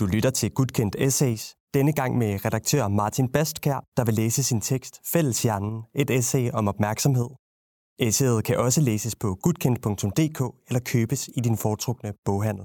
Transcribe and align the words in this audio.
Du 0.00 0.06
lytter 0.06 0.30
til 0.30 0.50
Gudkendt 0.50 0.96
Essays, 0.98 1.54
denne 1.74 1.92
gang 1.92 2.18
med 2.18 2.44
redaktør 2.44 2.88
Martin 2.88 3.32
Bastkær, 3.32 3.84
der 3.96 4.04
vil 4.04 4.14
læse 4.14 4.42
sin 4.42 4.60
tekst 4.60 5.00
Fælleshjernen, 5.12 5.82
et 5.94 6.10
essay 6.10 6.50
om 6.50 6.68
opmærksomhed. 6.68 7.28
Essayet 7.98 8.44
kan 8.44 8.58
også 8.58 8.80
læses 8.80 9.16
på 9.16 9.34
gudkendt.dk 9.42 10.40
eller 10.68 10.80
købes 10.84 11.28
i 11.36 11.40
din 11.40 11.56
foretrukne 11.56 12.12
boghandel. 12.24 12.64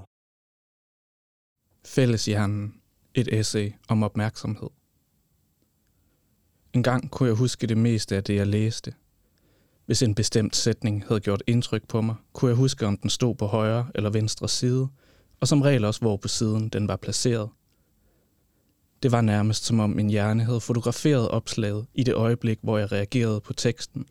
Fælleshjernen, 1.86 2.74
et 3.14 3.40
essay 3.40 3.72
om 3.88 4.02
opmærksomhed. 4.02 4.70
En 6.72 6.82
gang 6.82 7.10
kunne 7.10 7.28
jeg 7.28 7.36
huske 7.36 7.66
det 7.66 7.78
meste 7.78 8.16
af 8.16 8.24
det, 8.24 8.34
jeg 8.34 8.46
læste. 8.46 8.94
Hvis 9.86 10.02
en 10.02 10.14
bestemt 10.14 10.56
sætning 10.56 11.04
havde 11.08 11.20
gjort 11.20 11.42
indtryk 11.46 11.88
på 11.88 12.00
mig, 12.00 12.16
kunne 12.32 12.48
jeg 12.48 12.56
huske, 12.56 12.86
om 12.86 12.96
den 12.96 13.10
stod 13.10 13.34
på 13.34 13.46
højre 13.46 13.86
eller 13.94 14.10
venstre 14.10 14.48
side– 14.48 14.88
og 15.44 15.48
som 15.48 15.62
regel 15.62 15.84
også 15.84 16.00
hvor 16.00 16.16
på 16.16 16.28
siden 16.28 16.68
den 16.68 16.88
var 16.88 16.96
placeret. 16.96 17.48
Det 19.02 19.12
var 19.12 19.20
nærmest 19.20 19.64
som 19.64 19.80
om 19.80 19.90
min 19.90 20.10
hjerne 20.10 20.44
havde 20.44 20.60
fotograferet 20.60 21.28
opslaget 21.28 21.86
i 21.94 22.02
det 22.02 22.14
øjeblik, 22.14 22.58
hvor 22.62 22.78
jeg 22.78 22.92
reagerede 22.92 23.40
på 23.40 23.52
teksten. 23.52 24.06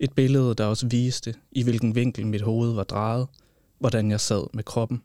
Et 0.00 0.12
billede, 0.12 0.54
der 0.54 0.64
også 0.64 0.86
viste, 0.86 1.34
i 1.52 1.62
hvilken 1.62 1.94
vinkel 1.94 2.26
mit 2.26 2.42
hoved 2.42 2.74
var 2.74 2.84
drejet, 2.84 3.28
hvordan 3.78 4.10
jeg 4.10 4.20
sad 4.20 4.46
med 4.54 4.64
kroppen. 4.64 5.02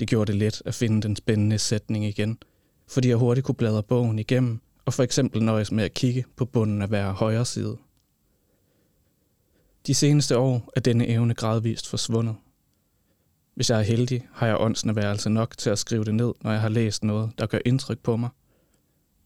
Det 0.00 0.08
gjorde 0.08 0.32
det 0.32 0.40
let 0.40 0.62
at 0.64 0.74
finde 0.74 1.02
den 1.02 1.16
spændende 1.16 1.58
sætning 1.58 2.04
igen, 2.04 2.38
fordi 2.88 3.08
jeg 3.08 3.16
hurtigt 3.16 3.46
kunne 3.46 3.54
bladre 3.54 3.82
bogen 3.82 4.18
igennem 4.18 4.60
og 4.84 4.94
for 4.94 5.02
eksempel 5.02 5.42
nøjes 5.42 5.72
med 5.72 5.84
at 5.84 5.94
kigge 5.94 6.24
på 6.36 6.44
bunden 6.44 6.82
af 6.82 6.88
hver 6.88 7.12
højre 7.12 7.44
side. 7.44 7.76
De 9.86 9.94
seneste 9.94 10.38
år 10.38 10.72
er 10.76 10.80
denne 10.80 11.08
evne 11.08 11.34
gradvist 11.34 11.88
forsvundet. 11.88 12.36
Hvis 13.54 13.70
jeg 13.70 13.78
er 13.78 13.82
heldig, 13.82 14.28
har 14.32 14.46
jeg 14.46 14.60
åndsnærværelse 14.60 15.30
nok 15.30 15.58
til 15.58 15.70
at 15.70 15.78
skrive 15.78 16.04
det 16.04 16.14
ned, 16.14 16.32
når 16.40 16.50
jeg 16.50 16.60
har 16.60 16.68
læst 16.68 17.04
noget, 17.04 17.30
der 17.38 17.46
gør 17.46 17.58
indtryk 17.64 17.98
på 17.98 18.16
mig. 18.16 18.28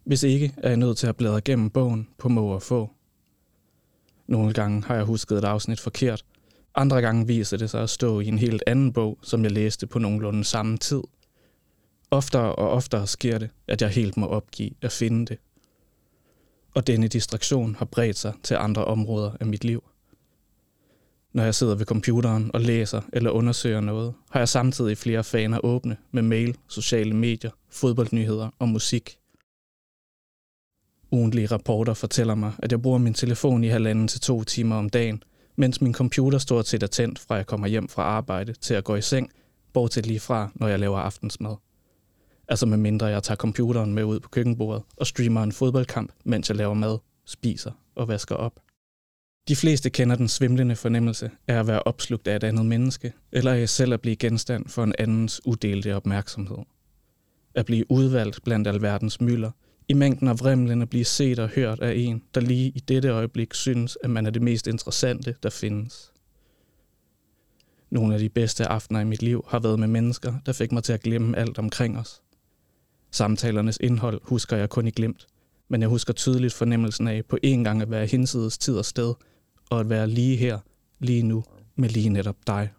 Hvis 0.05 0.23
ikke, 0.23 0.55
er 0.57 0.69
jeg 0.69 0.77
nødt 0.77 0.99
til 0.99 1.07
at 1.07 1.17
bladre 1.17 1.41
gennem 1.41 1.71
bogen 1.71 2.09
på 2.19 2.29
må 2.29 2.47
og 2.47 2.63
få. 2.63 2.91
Nogle 4.27 4.53
gange 4.53 4.83
har 4.85 4.95
jeg 4.95 5.05
husket 5.05 5.39
et 5.39 5.45
afsnit 5.45 5.81
forkert. 5.81 6.25
Andre 6.75 7.01
gange 7.01 7.27
viser 7.27 7.57
det 7.57 7.71
sig 7.71 7.83
at 7.83 7.91
stå 7.91 8.21
i 8.21 8.27
en 8.27 8.39
helt 8.39 8.63
anden 8.67 8.93
bog, 8.93 9.19
som 9.23 9.43
jeg 9.43 9.51
læste 9.51 9.87
på 9.87 9.99
nogenlunde 9.99 10.45
samme 10.45 10.79
tid. 10.79 11.03
Oftere 12.11 12.55
og 12.55 12.71
oftere 12.71 13.07
sker 13.07 13.39
det, 13.39 13.51
at 13.67 13.83
jeg 13.83 13.91
helt 13.91 14.17
må 14.17 14.27
opgive 14.27 14.71
at 14.83 14.93
finde 14.93 15.27
det. 15.27 15.39
Og 16.75 16.87
denne 16.87 17.09
distraktion 17.09 17.75
har 17.75 17.85
bredt 17.85 18.19
sig 18.19 18.35
til 18.43 18.55
andre 18.55 18.85
områder 18.85 19.33
af 19.41 19.47
mit 19.47 19.65
liv. 19.65 19.85
Når 21.33 21.45
jeg 21.45 21.55
sidder 21.55 21.75
ved 21.75 21.87
computeren 21.87 22.51
og 22.55 22.61
læser 22.61 23.01
eller 23.13 23.31
undersøger 23.31 23.81
noget, 23.81 24.15
har 24.31 24.41
jeg 24.41 24.49
samtidig 24.49 24.99
flere 24.99 25.25
faner 25.25 25.65
åbne 25.65 25.97
med 26.11 26.23
mail, 26.23 26.57
sociale 26.69 27.15
medier, 27.15 27.51
fodboldnyheder 27.71 28.49
og 28.59 28.69
musik. 28.69 29.19
Ugentlige 31.11 31.47
rapporter 31.47 31.95
fortæller 31.95 32.35
mig, 32.35 32.53
at 32.59 32.73
jeg 32.73 32.83
bruger 32.83 32.99
min 32.99 33.15
telefon 33.15 33.65
i 33.65 33.69
halvanden 33.69 34.09
til 34.09 34.21
to 34.21 34.45
timer 34.45 34.77
om 34.77 34.91
dagen, 34.91 35.23
mens 35.57 35.81
min 35.81 35.95
computer 35.95 36.39
stort 36.39 36.67
set 36.67 36.83
er 36.83 36.87
tændt 36.87 37.19
fra 37.19 37.35
jeg 37.35 37.47
kommer 37.47 37.67
hjem 37.67 37.89
fra 37.89 38.03
arbejde 38.03 38.53
til 38.53 38.75
at 38.75 38.85
gå 38.85 38.97
i 38.97 39.03
seng, 39.03 39.31
bortset 39.73 40.07
lige 40.07 40.21
fra, 40.21 40.51
når 40.55 40.69
jeg 40.69 40.79
laver 40.79 40.99
aftensmad. 40.99 41.57
Altså 42.49 42.67
med 42.67 42.79
mindre 42.79 43.07
jeg 43.07 43.23
tager 43.23 43.37
computeren 43.37 43.95
med 43.95 44.05
ud 44.05 44.21
på 44.21 44.29
køkkenbordet 44.29 44.83
og 44.97 45.07
streamer 45.07 45.43
en 45.43 45.53
fodboldkamp, 45.53 46.13
mens 46.25 46.49
jeg 46.49 46.57
laver 46.57 46.75
mad, 46.75 46.99
spiser 47.25 47.73
og 47.95 48.09
vasker 48.09 48.35
op. 48.35 48.61
De 49.49 49.57
fleste 49.57 49.91
kender 49.91 50.17
den 50.17 50.29
svimlende 50.29 50.77
fornemmelse 50.77 51.31
af 51.47 51.55
at 51.61 51.67
være 51.67 51.83
opslugt 51.83 52.29
af 52.29 52.37
et 52.37 52.45
andet 52.45 52.67
menneske, 52.67 53.13
eller 53.33 53.53
af 53.53 53.69
selv 53.69 53.93
at 53.93 54.01
blive 54.01 54.17
genstand 54.17 54.69
for 54.69 54.85
en 54.85 54.95
andens 54.99 55.41
udelte 55.47 55.97
opmærksomhed. 55.97 56.59
At 57.55 57.67
blive 57.67 57.91
udvalgt 57.91 58.45
blandt 58.45 58.69
alverdens 58.69 59.21
mylder, 59.21 59.51
i 59.89 59.95
mængden 59.95 60.29
af 60.29 60.41
vrimlen 60.41 60.83
at 60.83 60.91
blive 60.91 61.05
set 61.05 61.39
og 61.39 61.49
hørt 61.49 61.81
af 61.81 61.95
en, 61.97 62.23
der 62.35 62.41
lige 62.41 62.69
i 62.69 62.81
dette 62.81 63.09
øjeblik 63.09 63.55
synes, 63.55 63.99
at 64.05 64.11
man 64.11 64.27
er 64.27 64.31
det 64.31 64.43
mest 64.43 64.67
interessante, 64.67 65.35
der 65.43 65.51
findes. 65.51 66.13
Nogle 67.91 68.15
af 68.15 68.21
de 68.21 68.29
bedste 68.29 68.67
aftener 68.67 69.01
i 69.01 69.05
mit 69.05 69.23
liv 69.23 69.45
har 69.49 69.59
været 69.59 69.79
med 69.79 69.89
mennesker, 69.89 70.35
der 70.47 70.53
fik 70.53 70.73
mig 70.73 70.85
til 70.85 70.93
at 70.93 71.03
glemme 71.03 71.39
alt 71.39 71.59
omkring 71.59 71.99
os. 71.99 72.23
Samtalernes 73.11 73.79
indhold 73.81 74.21
husker 74.23 74.57
jeg 74.57 74.69
kun 74.69 74.87
i 74.87 74.91
glemt, 74.91 75.27
men 75.69 75.81
jeg 75.81 75.89
husker 75.89 76.13
tydeligt 76.13 76.55
fornemmelsen 76.55 77.09
af 77.09 77.25
på 77.25 77.39
en 77.43 77.65
gang 77.65 77.83
at 77.83 77.91
være 77.91 78.07
hinsides 78.07 78.59
tid 78.59 78.75
og 78.75 78.85
sted– 78.85 79.15
og 79.71 79.81
at 79.81 79.89
være 79.89 80.07
lige 80.07 80.37
her, 80.37 80.59
lige 80.99 81.23
nu, 81.23 81.45
med 81.77 81.89
lige 81.89 82.09
netop 82.09 82.37
dig. 82.47 82.71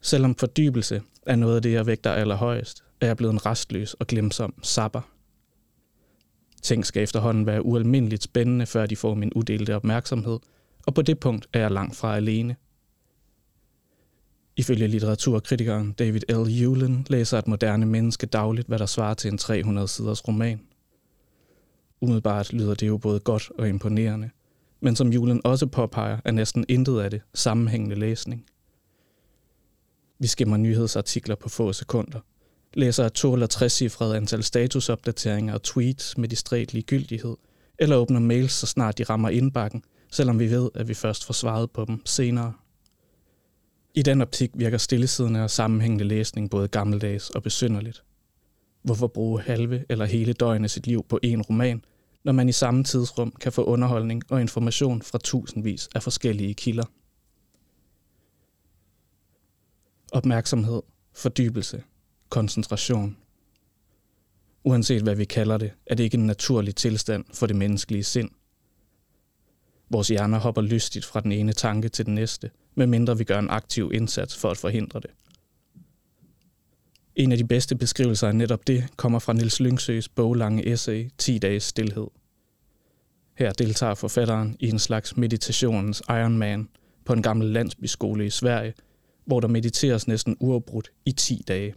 Selvom 0.00 0.34
fordybelse 0.34 1.02
er 1.26 1.36
noget 1.36 1.56
af 1.56 1.62
det, 1.62 1.72
jeg 1.72 1.86
vægter 1.86 2.12
allerhøjest, 2.12 2.84
er 3.00 3.06
jeg 3.06 3.16
blevet 3.16 3.32
en 3.32 3.46
restløs 3.46 3.94
og 3.94 4.06
glemsom 4.06 4.54
sapper. 4.62 5.00
Ting 6.62 6.86
skal 6.86 7.02
efterhånden 7.02 7.46
være 7.46 7.64
ualmindeligt 7.64 8.22
spændende, 8.22 8.66
før 8.66 8.86
de 8.86 8.96
får 8.96 9.14
min 9.14 9.32
uddelte 9.32 9.76
opmærksomhed, 9.76 10.38
og 10.86 10.94
på 10.94 11.02
det 11.02 11.20
punkt 11.20 11.48
er 11.52 11.60
jeg 11.60 11.70
langt 11.70 11.96
fra 11.96 12.16
alene. 12.16 12.56
Ifølge 14.56 14.86
litteraturkritikeren 14.86 15.92
David 15.92 16.20
L. 16.28 16.50
Hewlin 16.50 17.06
læser 17.10 17.38
et 17.38 17.48
moderne 17.48 17.86
menneske 17.86 18.26
dagligt, 18.26 18.68
hvad 18.68 18.78
der 18.78 18.86
svarer 18.86 19.14
til 19.14 19.32
en 19.32 19.38
300-siders 19.38 20.28
roman. 20.28 20.60
Umiddelbart 22.00 22.52
lyder 22.52 22.74
det 22.74 22.86
jo 22.86 22.98
både 22.98 23.20
godt 23.20 23.50
og 23.58 23.68
imponerende, 23.68 24.30
men 24.80 24.96
som 24.96 25.12
julen 25.12 25.40
også 25.44 25.66
påpeger, 25.66 26.18
er 26.24 26.30
næsten 26.30 26.64
intet 26.68 27.00
af 27.00 27.10
det 27.10 27.20
sammenhængende 27.34 27.96
læsning. 27.96 28.46
Vi 30.18 30.26
skimmer 30.26 30.56
nyhedsartikler 30.56 31.34
på 31.34 31.48
få 31.48 31.72
sekunder, 31.72 32.20
læser 32.74 33.04
et 33.04 33.12
to- 33.12 33.32
eller 33.32 33.46
trecifret 33.46 34.14
antal 34.14 34.42
statusopdateringer 34.42 35.54
og 35.54 35.62
tweets 35.62 36.18
med 36.18 36.28
distræt 36.28 36.72
ligegyldighed, 36.72 37.36
eller 37.78 37.96
åbner 37.96 38.20
mails, 38.20 38.52
så 38.52 38.66
snart 38.66 38.98
de 38.98 39.04
rammer 39.04 39.28
indbakken, 39.28 39.82
selvom 40.12 40.38
vi 40.38 40.50
ved, 40.50 40.70
at 40.74 40.88
vi 40.88 40.94
først 40.94 41.24
får 41.24 41.34
svaret 41.34 41.70
på 41.70 41.84
dem 41.84 42.02
senere. 42.06 42.52
I 43.94 44.02
den 44.02 44.22
optik 44.22 44.50
virker 44.54 44.78
stillesiddende 44.78 45.44
og 45.44 45.50
sammenhængende 45.50 46.04
læsning 46.04 46.50
både 46.50 46.68
gammeldags 46.68 47.30
og 47.30 47.42
besynderligt. 47.42 48.02
Hvorfor 48.88 49.06
bruge 49.06 49.40
halve 49.40 49.84
eller 49.88 50.04
hele 50.04 50.32
døgnet 50.32 50.64
af 50.64 50.70
sit 50.70 50.86
liv 50.86 51.04
på 51.08 51.20
én 51.24 51.40
roman, 51.40 51.84
når 52.24 52.32
man 52.32 52.48
i 52.48 52.52
samme 52.52 52.84
tidsrum 52.84 53.32
kan 53.40 53.52
få 53.52 53.64
underholdning 53.64 54.22
og 54.28 54.40
information 54.40 55.02
fra 55.02 55.18
tusindvis 55.18 55.88
af 55.94 56.02
forskellige 56.02 56.54
kilder? 56.54 56.84
Opmærksomhed, 60.12 60.82
fordybelse, 61.12 61.82
koncentration. 62.28 63.16
Uanset 64.64 65.02
hvad 65.02 65.14
vi 65.14 65.24
kalder 65.24 65.58
det, 65.58 65.72
er 65.86 65.94
det 65.94 66.04
ikke 66.04 66.18
en 66.18 66.26
naturlig 66.26 66.76
tilstand 66.76 67.24
for 67.34 67.46
det 67.46 67.56
menneskelige 67.56 68.04
sind. 68.04 68.30
Vores 69.90 70.08
hjerner 70.08 70.38
hopper 70.38 70.62
lystigt 70.62 71.04
fra 71.04 71.20
den 71.20 71.32
ene 71.32 71.52
tanke 71.52 71.88
til 71.88 72.06
den 72.06 72.14
næste, 72.14 72.50
medmindre 72.74 73.18
vi 73.18 73.24
gør 73.24 73.38
en 73.38 73.50
aktiv 73.50 73.90
indsats 73.94 74.36
for 74.36 74.50
at 74.50 74.58
forhindre 74.58 75.00
det. 75.00 75.10
En 77.18 77.32
af 77.32 77.38
de 77.38 77.46
bedste 77.46 77.76
beskrivelser 77.76 78.28
af 78.28 78.34
netop 78.34 78.66
det 78.66 78.84
kommer 78.96 79.18
fra 79.18 79.32
Nils 79.32 79.60
Lyngsøs 79.60 80.08
boglange 80.08 80.72
essay 80.72 81.10
10 81.18 81.38
dages 81.38 81.62
stillhed. 81.62 82.06
Her 83.34 83.52
deltager 83.52 83.94
forfatteren 83.94 84.56
i 84.60 84.68
en 84.68 84.78
slags 84.78 85.16
meditationens 85.16 86.02
Ironman 86.08 86.68
på 87.04 87.12
en 87.12 87.22
gammel 87.22 87.48
landsbyskole 87.48 88.26
i 88.26 88.30
Sverige, 88.30 88.74
hvor 89.24 89.40
der 89.40 89.48
mediteres 89.48 90.08
næsten 90.08 90.36
uafbrudt 90.40 90.90
i 91.04 91.12
10 91.12 91.44
dage. 91.48 91.74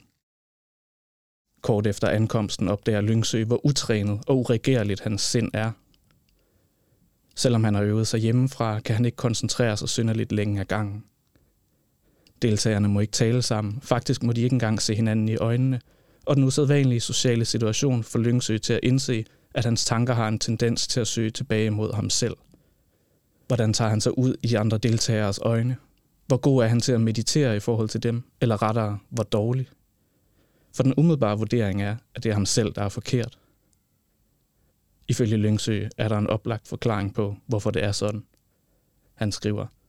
Kort 1.62 1.88
efter 1.88 2.10
ankomsten 2.10 2.68
opdager 2.68 3.02
Lyngsø, 3.02 3.44
hvor 3.44 3.66
utrænet 3.66 4.20
og 4.28 4.38
uregerligt 4.38 5.02
hans 5.02 5.22
sind 5.22 5.52
er. 5.54 5.72
Selvom 7.36 7.64
han 7.64 7.76
har 7.76 7.84
øvet 7.84 8.08
sig 8.08 8.20
hjemmefra, 8.20 8.80
kan 8.80 8.96
han 8.96 9.06
ikke 9.06 9.16
koncentrere 9.16 9.78
sig 9.78 9.90
synderligt 9.90 10.32
længe 10.32 10.60
ad 10.60 10.66
gangen. 10.66 11.04
Deltagerne 12.42 12.88
må 12.88 13.00
ikke 13.00 13.12
tale 13.12 13.42
sammen. 13.42 13.82
Faktisk 13.82 14.24
må 14.24 14.34
de 14.34 14.42
ikke 14.42 14.54
engang 14.54 14.82
se 14.82 14.96
hinanden 14.96 15.30
i 15.30 15.36
øjnene. 15.36 15.82
Og 16.26 16.36
den 16.36 16.44
usædvanlige 16.44 17.00
sociale 17.00 17.46
situation 17.46 18.04
får 18.04 18.20
Lyngsø 18.20 18.58
til 18.58 18.74
at 18.74 18.80
indse, 18.84 19.26
at 19.54 19.66
hans 19.66 19.86
tanker 19.86 20.14
har 20.14 20.28
en 20.28 20.40
tendens 20.40 20.88
til 20.88 21.00
at 21.00 21.08
søge 21.08 21.30
tilbage 21.30 21.70
mod 21.70 21.94
ham 21.94 22.10
selv. 22.10 22.38
Hvordan 23.48 23.74
tager 23.74 23.90
han 23.90 24.02
sig 24.02 24.18
ud 24.18 24.36
i 24.44 24.56
andre 24.56 24.78
deltageres 24.78 25.40
øjne? 25.42 25.78
Hvor 26.28 26.38
god 26.38 26.64
er 26.64 26.68
han 26.68 26.80
til 26.80 26.92
at 26.92 27.02
meditere 27.02 27.56
i 27.56 27.60
forhold 27.60 27.90
til 27.90 28.04
dem? 28.04 28.24
Eller 28.42 28.62
rettere, 28.62 29.00
hvor 29.10 29.24
dårlig? 29.24 29.68
For 30.76 30.84
den 30.84 30.94
umiddelbare 30.98 31.38
vurdering 31.38 31.82
er, 31.82 31.96
at 32.16 32.24
det 32.24 32.30
er 32.30 32.34
ham 32.34 32.46
selv, 32.46 32.74
der 32.74 32.84
er 32.84 32.90
forkert. 32.90 33.38
Ifølge 35.08 35.38
Lyngsø 35.38 35.88
er 35.98 36.08
der 36.08 36.18
en 36.18 36.28
oplagt 36.28 36.68
forklaring 36.68 37.14
på, 37.14 37.36
hvorfor 37.48 37.72
det 37.72 37.84
er 37.84 37.92
sådan. 37.92 38.24
Han 39.14 39.32
skriver– 39.32 39.66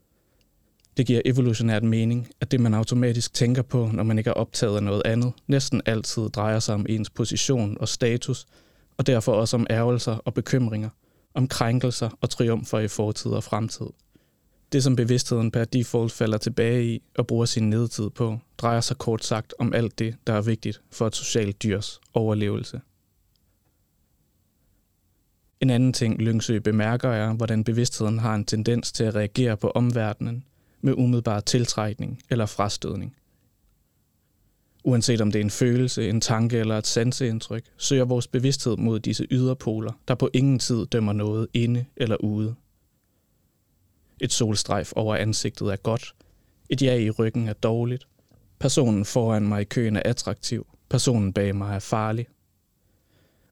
det 0.96 1.06
giver 1.06 1.22
evolutionært 1.24 1.82
mening, 1.82 2.28
at 2.40 2.50
det 2.50 2.60
man 2.60 2.74
automatisk 2.74 3.34
tænker 3.34 3.62
på, 3.62 3.90
når 3.92 4.02
man 4.02 4.18
ikke 4.18 4.30
er 4.30 4.34
optaget 4.34 4.76
af 4.76 4.82
noget 4.82 5.02
andet, 5.04 5.32
næsten 5.46 5.82
altid 5.86 6.28
drejer 6.28 6.58
sig 6.58 6.74
om 6.74 6.86
ens 6.88 7.10
position 7.10 7.76
og 7.80 7.88
status, 7.88 8.46
og 8.96 9.06
derfor 9.06 9.32
også 9.32 9.56
om 9.56 9.66
ærgelser 9.70 10.16
og 10.16 10.34
bekymringer, 10.34 10.88
om 11.34 11.48
krænkelser 11.48 12.10
og 12.20 12.30
triumfer 12.30 12.78
i 12.78 12.88
fortid 12.88 13.30
og 13.30 13.44
fremtid. 13.44 13.86
Det, 14.72 14.82
som 14.82 14.96
bevidstheden 14.96 15.50
per 15.50 15.64
default 15.64 16.12
falder 16.12 16.38
tilbage 16.38 16.84
i 16.84 17.02
og 17.18 17.26
bruger 17.26 17.44
sin 17.44 17.70
nedtid 17.70 18.10
på, 18.10 18.38
drejer 18.58 18.80
sig 18.80 18.98
kort 18.98 19.24
sagt 19.24 19.54
om 19.58 19.72
alt 19.74 19.98
det, 19.98 20.16
der 20.26 20.32
er 20.32 20.42
vigtigt 20.42 20.82
for 20.90 21.06
et 21.06 21.16
socialt 21.16 21.62
dyrs 21.62 22.00
overlevelse. 22.14 22.80
En 25.60 25.70
anden 25.70 25.92
ting, 25.92 26.18
Lyngsø 26.18 26.58
bemærker, 26.58 27.08
er, 27.08 27.32
hvordan 27.32 27.64
bevidstheden 27.64 28.18
har 28.18 28.34
en 28.34 28.44
tendens 28.44 28.92
til 28.92 29.04
at 29.04 29.14
reagere 29.14 29.56
på 29.56 29.70
omverdenen 29.70 30.44
med 30.82 30.94
umiddelbar 30.96 31.40
tiltrækning 31.40 32.22
eller 32.30 32.46
frastødning. 32.46 33.16
Uanset 34.84 35.20
om 35.20 35.32
det 35.32 35.38
er 35.38 35.44
en 35.44 35.50
følelse, 35.50 36.08
en 36.08 36.20
tanke 36.20 36.58
eller 36.58 36.78
et 36.78 36.86
sanseindtryk, 36.86 37.64
søger 37.76 38.04
vores 38.04 38.26
bevidsthed 38.26 38.76
mod 38.76 39.00
disse 39.00 39.26
yderpoler, 39.30 39.92
der 40.08 40.14
på 40.14 40.30
ingen 40.32 40.58
tid 40.58 40.86
dømmer 40.86 41.12
noget 41.12 41.48
inde 41.54 41.84
eller 41.96 42.16
ude. 42.16 42.54
Et 44.20 44.32
solstrejf 44.32 44.92
over 44.96 45.16
ansigtet 45.16 45.72
er 45.72 45.76
godt, 45.76 46.14
et 46.70 46.82
ja 46.82 46.94
i 46.94 47.10
ryggen 47.10 47.48
er 47.48 47.52
dårligt, 47.52 48.08
personen 48.58 49.04
foran 49.04 49.48
mig 49.48 49.60
i 49.60 49.64
køen 49.64 49.96
er 49.96 50.02
attraktiv, 50.04 50.66
personen 50.88 51.32
bag 51.32 51.56
mig 51.56 51.74
er 51.74 51.78
farlig. 51.78 52.26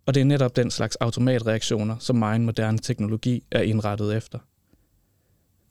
Og 0.06 0.14
det 0.14 0.20
er 0.20 0.24
netop 0.24 0.56
den 0.56 0.70
slags 0.70 0.96
automatreaktioner, 0.96 1.98
som 1.98 2.16
meget 2.16 2.40
moderne 2.40 2.78
teknologi 2.78 3.44
er 3.50 3.62
indrettet 3.62 4.16
efter. 4.16 4.38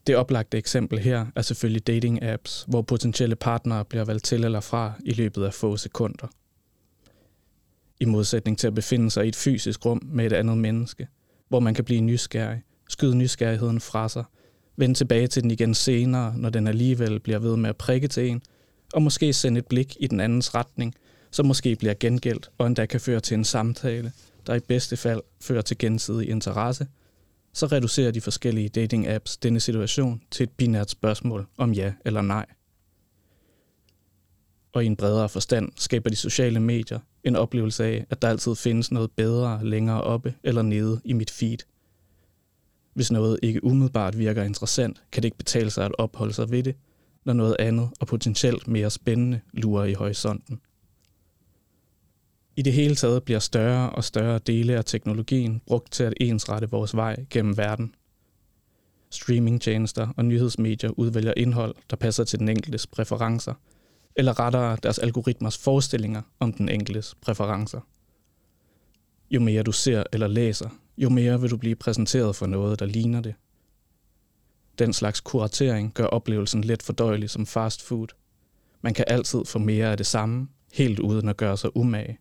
Det 0.07 0.15
oplagte 0.15 0.57
eksempel 0.57 0.99
her 0.99 1.25
er 1.35 1.41
selvfølgelig 1.41 1.89
dating-apps, 1.89 2.65
hvor 2.67 2.81
potentielle 2.81 3.35
partnere 3.35 3.85
bliver 3.85 4.05
valgt 4.05 4.25
til 4.25 4.43
eller 4.43 4.59
fra 4.59 4.93
i 5.05 5.13
løbet 5.13 5.43
af 5.43 5.53
få 5.53 5.77
sekunder. 5.77 6.27
I 7.99 8.05
modsætning 8.05 8.57
til 8.57 8.67
at 8.67 8.75
befinde 8.75 9.11
sig 9.11 9.25
i 9.25 9.27
et 9.27 9.35
fysisk 9.35 9.85
rum 9.85 10.01
med 10.05 10.25
et 10.25 10.33
andet 10.33 10.57
menneske, 10.57 11.07
hvor 11.47 11.59
man 11.59 11.73
kan 11.73 11.85
blive 11.85 12.01
nysgerrig, 12.01 12.63
skyde 12.89 13.15
nysgerrigheden 13.15 13.79
fra 13.79 14.09
sig, 14.09 14.23
vende 14.77 14.95
tilbage 14.95 15.27
til 15.27 15.43
den 15.43 15.51
igen 15.51 15.73
senere, 15.73 16.37
når 16.37 16.49
den 16.49 16.67
alligevel 16.67 17.19
bliver 17.19 17.39
ved 17.39 17.57
med 17.57 17.69
at 17.69 17.77
prikke 17.77 18.07
til 18.07 18.29
en, 18.29 18.41
og 18.93 19.01
måske 19.01 19.33
sende 19.33 19.59
et 19.59 19.67
blik 19.67 19.97
i 19.99 20.07
den 20.07 20.19
andens 20.19 20.55
retning, 20.55 20.95
som 21.31 21.45
måske 21.45 21.75
bliver 21.75 21.93
gengældt 21.99 22.51
og 22.57 22.67
endda 22.67 22.85
kan 22.85 23.01
føre 23.01 23.19
til 23.19 23.35
en 23.35 23.43
samtale, 23.43 24.11
der 24.47 24.55
i 24.55 24.59
bedste 24.59 24.97
fald 24.97 25.21
fører 25.41 25.61
til 25.61 25.77
gensidig 25.77 26.29
interesse– 26.29 26.87
så 27.59 27.65
reducerer 27.65 28.11
de 28.11 28.21
forskellige 28.21 28.69
dating-apps 28.69 29.37
denne 29.43 29.59
situation 29.59 30.21
til 30.31 30.43
et 30.43 30.51
binært 30.51 30.89
spørgsmål 30.89 31.47
om 31.57 31.73
ja 31.73 31.93
eller 32.05 32.21
nej. 32.21 32.45
Og 34.73 34.83
i 34.83 34.87
en 34.87 34.95
bredere 34.95 35.29
forstand 35.29 35.71
skaber 35.75 36.09
de 36.09 36.15
sociale 36.15 36.59
medier 36.59 36.99
en 37.23 37.35
oplevelse 37.35 37.85
af, 37.85 38.05
at 38.09 38.21
der 38.21 38.27
altid 38.27 38.55
findes 38.55 38.91
noget 38.91 39.11
bedre 39.11 39.65
længere 39.65 40.01
oppe 40.01 40.33
eller 40.43 40.61
nede 40.61 41.01
i 41.05 41.13
mit 41.13 41.31
feed. 41.31 41.57
Hvis 42.93 43.11
noget 43.11 43.39
ikke 43.43 43.63
umiddelbart 43.63 44.17
virker 44.17 44.43
interessant, 44.43 45.01
kan 45.11 45.23
det 45.23 45.27
ikke 45.27 45.37
betale 45.37 45.69
sig 45.69 45.85
at 45.85 45.95
opholde 45.97 46.33
sig 46.33 46.51
ved 46.51 46.63
det, 46.63 46.75
når 47.25 47.33
noget 47.33 47.55
andet 47.59 47.89
og 47.99 48.07
potentielt 48.07 48.67
mere 48.67 48.89
spændende 48.89 49.39
lurer 49.53 49.85
i 49.85 49.93
horisonten. 49.93 50.59
I 52.55 52.61
det 52.61 52.73
hele 52.73 52.95
taget 52.95 53.23
bliver 53.23 53.39
større 53.39 53.89
og 53.89 54.03
større 54.03 54.39
dele 54.39 54.77
af 54.77 54.85
teknologien 54.85 55.61
brugt 55.67 55.91
til 55.91 56.03
at 56.03 56.13
ensrette 56.21 56.69
vores 56.69 56.95
vej 56.95 57.25
gennem 57.29 57.57
verden. 57.57 57.95
Streamingtjenester 59.09 60.07
og 60.17 60.25
nyhedsmedier 60.25 60.89
udvælger 60.89 61.33
indhold, 61.37 61.75
der 61.89 61.95
passer 61.95 62.23
til 62.23 62.39
den 62.39 62.49
enkeltes 62.49 62.87
præferencer, 62.87 63.53
eller 64.15 64.39
rettere 64.39 64.77
deres 64.83 64.99
algoritmers 64.99 65.57
forestillinger 65.57 66.21
om 66.39 66.53
den 66.53 66.69
enkeltes 66.69 67.15
præferencer. 67.21 67.79
Jo 69.31 69.39
mere 69.39 69.63
du 69.63 69.71
ser 69.71 70.03
eller 70.13 70.27
læser, 70.27 70.69
jo 70.97 71.09
mere 71.09 71.41
vil 71.41 71.49
du 71.49 71.57
blive 71.57 71.75
præsenteret 71.75 72.35
for 72.35 72.47
noget, 72.47 72.79
der 72.79 72.85
ligner 72.85 73.21
det. 73.21 73.35
Den 74.79 74.93
slags 74.93 75.21
kuratering 75.21 75.93
gør 75.93 76.05
oplevelsen 76.05 76.63
let 76.63 76.83
fordøjelig 76.83 77.29
som 77.29 77.45
fast 77.45 77.81
food. 77.81 78.07
Man 78.81 78.93
kan 78.93 79.05
altid 79.07 79.45
få 79.45 79.59
mere 79.59 79.91
af 79.91 79.97
det 79.97 80.05
samme, 80.05 80.47
helt 80.73 80.99
uden 80.99 81.29
at 81.29 81.37
gøre 81.37 81.57
sig 81.57 81.77
umage. 81.77 82.19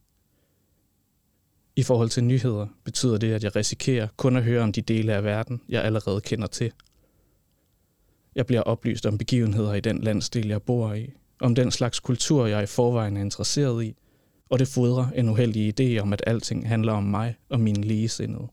I 1.78 1.82
forhold 1.82 2.08
til 2.08 2.24
nyheder 2.24 2.66
betyder 2.84 3.18
det, 3.18 3.32
at 3.32 3.44
jeg 3.44 3.56
risikerer 3.56 4.08
kun 4.16 4.36
at 4.36 4.44
høre 4.44 4.62
om 4.62 4.72
de 4.72 4.82
dele 4.82 5.14
af 5.14 5.24
verden, 5.24 5.60
jeg 5.68 5.84
allerede 5.84 6.20
kender 6.20 6.46
til. 6.46 6.72
Jeg 8.34 8.46
bliver 8.46 8.62
oplyst 8.62 9.06
om 9.06 9.18
begivenheder 9.18 9.74
i 9.74 9.80
den 9.80 9.98
landsdel, 9.98 10.48
jeg 10.48 10.62
bor 10.62 10.92
i, 10.92 11.12
om 11.40 11.54
den 11.54 11.70
slags 11.70 12.00
kultur, 12.00 12.46
jeg 12.46 12.62
i 12.62 12.66
forvejen 12.66 13.16
er 13.16 13.20
interesseret 13.20 13.84
i, 13.84 13.96
og 14.48 14.58
det 14.58 14.68
fodrer 14.68 15.10
en 15.10 15.28
uheldig 15.28 15.80
idé 15.80 16.02
om, 16.02 16.12
at 16.12 16.22
alting 16.26 16.68
handler 16.68 16.92
om 16.92 17.04
mig 17.04 17.36
og 17.48 17.60
mine 17.60 17.82
ligesindede. 17.82 18.48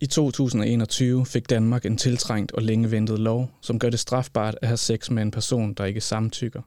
I 0.00 0.06
2021 0.06 1.26
fik 1.26 1.50
Danmark 1.50 1.86
en 1.86 1.96
tiltrængt 1.96 2.52
og 2.52 2.62
længe 2.62 2.90
ventet 2.90 3.18
lov, 3.18 3.50
som 3.60 3.78
gør 3.78 3.90
det 3.90 4.00
strafbart 4.00 4.58
at 4.62 4.68
have 4.68 4.76
sex 4.76 5.10
med 5.10 5.22
en 5.22 5.30
person, 5.30 5.74
der 5.74 5.84
ikke 5.84 6.00
samtykker 6.00 6.62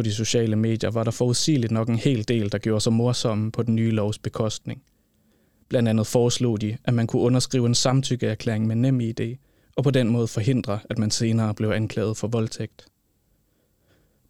på 0.00 0.04
de 0.04 0.14
sociale 0.14 0.56
medier 0.56 0.90
var 0.90 1.04
der 1.04 1.10
forudsigeligt 1.10 1.72
nok 1.72 1.88
en 1.88 1.98
hel 1.98 2.28
del, 2.28 2.52
der 2.52 2.58
gjorde 2.58 2.80
sig 2.80 2.92
morsomme 2.92 3.52
på 3.52 3.62
den 3.62 3.74
nye 3.74 3.90
lovs 3.90 4.18
bekostning. 4.18 4.82
Blandt 5.68 5.88
andet 5.88 6.06
foreslog 6.06 6.60
de, 6.60 6.76
at 6.84 6.94
man 6.94 7.06
kunne 7.06 7.22
underskrive 7.22 7.66
en 7.66 7.74
samtykkeerklæring 7.74 8.66
med 8.66 8.76
nem 8.76 9.00
idé, 9.00 9.36
og 9.76 9.84
på 9.84 9.90
den 9.90 10.08
måde 10.08 10.28
forhindre, 10.28 10.78
at 10.90 10.98
man 10.98 11.10
senere 11.10 11.54
blev 11.54 11.70
anklaget 11.70 12.16
for 12.16 12.28
voldtægt. 12.28 12.86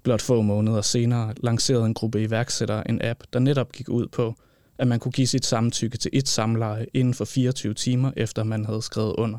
Blot 0.02 0.22
få 0.22 0.42
måneder 0.42 0.80
senere 0.80 1.34
lancerede 1.36 1.86
en 1.86 1.94
gruppe 1.94 2.22
iværksættere 2.22 2.90
en 2.90 3.02
app, 3.02 3.22
der 3.32 3.38
netop 3.38 3.72
gik 3.72 3.88
ud 3.88 4.06
på, 4.06 4.34
at 4.78 4.88
man 4.88 5.00
kunne 5.00 5.12
give 5.12 5.26
sit 5.26 5.46
samtykke 5.46 5.98
til 5.98 6.10
et 6.14 6.28
samleje 6.28 6.86
inden 6.94 7.14
for 7.14 7.24
24 7.24 7.74
timer, 7.74 8.12
efter 8.16 8.44
man 8.44 8.64
havde 8.64 8.82
skrevet 8.82 9.12
under. 9.12 9.38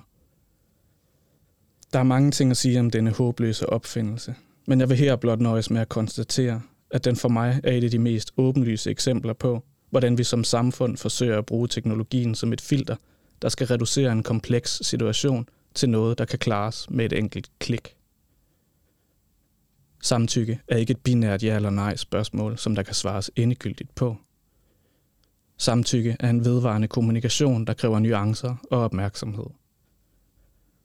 Der 1.94 2.00
er 2.00 2.04
mange 2.04 2.32
ting 2.32 2.52
at 2.52 2.58
sige 2.58 2.80
om 2.80 2.90
denne 2.90 3.12
håbløse 3.12 3.70
opfindelse, 3.70 4.36
men 4.68 4.80
jeg 4.80 4.90
vil 4.90 4.98
her 4.98 5.16
blot 5.16 5.40
nøjes 5.40 5.70
med 5.70 5.82
at 5.82 5.90
konstatere, 5.90 6.62
at 6.92 7.06
den 7.06 7.16
for 7.16 7.30
mig 7.30 7.62
er 7.64 7.72
et 7.72 7.84
af 7.84 7.92
de 7.92 8.00
mest 8.00 8.32
åbenlyse 8.38 8.92
eksempler 8.92 9.34
på, 9.34 9.64
hvordan 9.90 10.18
vi 10.18 10.24
som 10.24 10.44
samfund 10.44 10.98
forsøger 10.98 11.38
at 11.38 11.46
bruge 11.46 11.68
teknologien 11.68 12.36
som 12.36 12.54
et 12.54 12.62
filter, 12.62 12.96
der 13.42 13.50
skal 13.50 13.68
reducere 13.68 14.12
en 14.12 14.24
kompleks 14.24 14.80
situation 14.84 15.50
til 15.74 15.90
noget, 15.90 16.18
der 16.18 16.26
kan 16.26 16.40
klares 16.40 16.90
med 16.90 17.06
et 17.06 17.14
enkelt 17.14 17.52
klik. 17.60 17.96
Samtykke 20.02 20.60
er 20.68 20.78
ikke 20.78 20.92
et 20.92 21.00
binært 21.00 21.44
ja 21.44 21.56
eller 21.56 21.70
nej 21.70 21.96
spørgsmål, 21.96 22.58
som 22.58 22.76
der 22.76 22.84
kan 22.84 22.94
svares 22.94 23.32
endegyldigt 23.36 23.96
på. 23.96 24.18
Samtykke 25.58 26.18
er 26.20 26.30
en 26.30 26.46
vedvarende 26.46 26.88
kommunikation, 26.88 27.66
der 27.66 27.74
kræver 27.74 28.00
nuancer 28.00 28.56
og 28.72 28.80
opmærksomhed. 28.80 29.46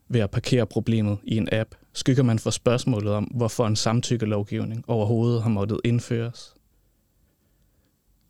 Ved 0.09 0.21
at 0.21 0.31
parkere 0.31 0.67
problemet 0.67 1.19
i 1.25 1.37
en 1.37 1.49
app, 1.53 1.75
skygger 1.93 2.23
man 2.23 2.39
for 2.39 2.51
spørgsmålet 2.51 3.13
om, 3.13 3.25
hvorfor 3.25 3.67
en 3.67 3.77
samtykkelovgivning 3.77 4.85
overhovedet 4.89 5.43
har 5.43 5.51
måttet 5.51 5.81
indføres. 5.85 6.55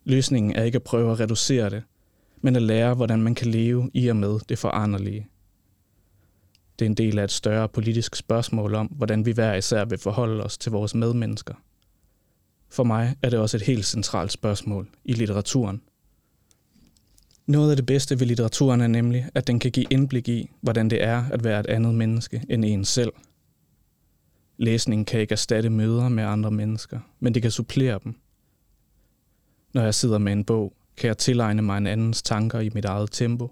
Løsningen 0.03 0.55
er 0.55 0.63
ikke 0.63 0.75
at 0.75 0.83
prøve 0.83 1.11
at 1.11 1.19
reducere 1.19 1.69
det, 1.69 1.83
men 2.41 2.55
at 2.55 2.61
lære, 2.61 2.93
hvordan 2.93 3.21
man 3.21 3.35
kan 3.35 3.47
leve 3.47 3.91
i 3.93 4.07
og 4.07 4.15
med 4.15 4.39
det 4.49 4.57
foranderlige. 4.59 5.27
Det 6.79 6.85
er 6.85 6.89
en 6.89 6.95
del 6.95 7.19
af 7.19 7.23
et 7.23 7.31
større 7.31 7.69
politisk 7.69 8.15
spørgsmål 8.15 8.75
om, 8.75 8.87
hvordan 8.87 9.25
vi 9.25 9.31
hver 9.31 9.53
især 9.53 9.85
vil 9.85 9.97
forholde 9.97 10.43
os 10.43 10.57
til 10.57 10.71
vores 10.71 10.95
medmennesker. 10.95 11.53
For 12.69 12.83
mig 12.83 13.15
er 13.21 13.29
det 13.29 13.39
også 13.39 13.57
et 13.57 13.63
helt 13.63 13.85
centralt 13.85 14.31
spørgsmål 14.31 14.89
i 15.05 15.13
litteraturen– 15.13 15.81
noget 17.47 17.69
af 17.69 17.75
det 17.75 17.85
bedste 17.85 18.19
ved 18.19 18.27
litteraturen 18.27 18.81
er 18.81 18.87
nemlig, 18.87 19.29
at 19.35 19.47
den 19.47 19.59
kan 19.59 19.71
give 19.71 19.85
indblik 19.89 20.29
i, 20.29 20.49
hvordan 20.61 20.89
det 20.89 21.03
er 21.03 21.25
at 21.31 21.43
være 21.43 21.59
et 21.59 21.67
andet 21.67 21.95
menneske 21.95 22.43
end 22.49 22.65
en 22.65 22.85
selv. 22.85 23.13
Læsningen 24.57 25.05
kan 25.05 25.19
ikke 25.19 25.31
erstatte 25.31 25.69
møder 25.69 26.09
med 26.09 26.23
andre 26.23 26.51
mennesker, 26.51 26.99
men 27.19 27.33
det 27.33 27.41
kan 27.41 27.51
supplere 27.51 27.99
dem. 28.03 28.15
Når 29.73 29.81
jeg 29.83 29.95
sidder 29.95 30.17
med 30.17 30.33
en 30.33 30.43
bog, 30.43 30.73
kan 30.97 31.07
jeg 31.07 31.17
tilegne 31.17 31.61
mig 31.61 31.77
en 31.77 31.87
andens 31.87 32.21
tanker 32.21 32.59
i 32.59 32.69
mit 32.73 32.85
eget 32.85 33.11
tempo. 33.11 33.51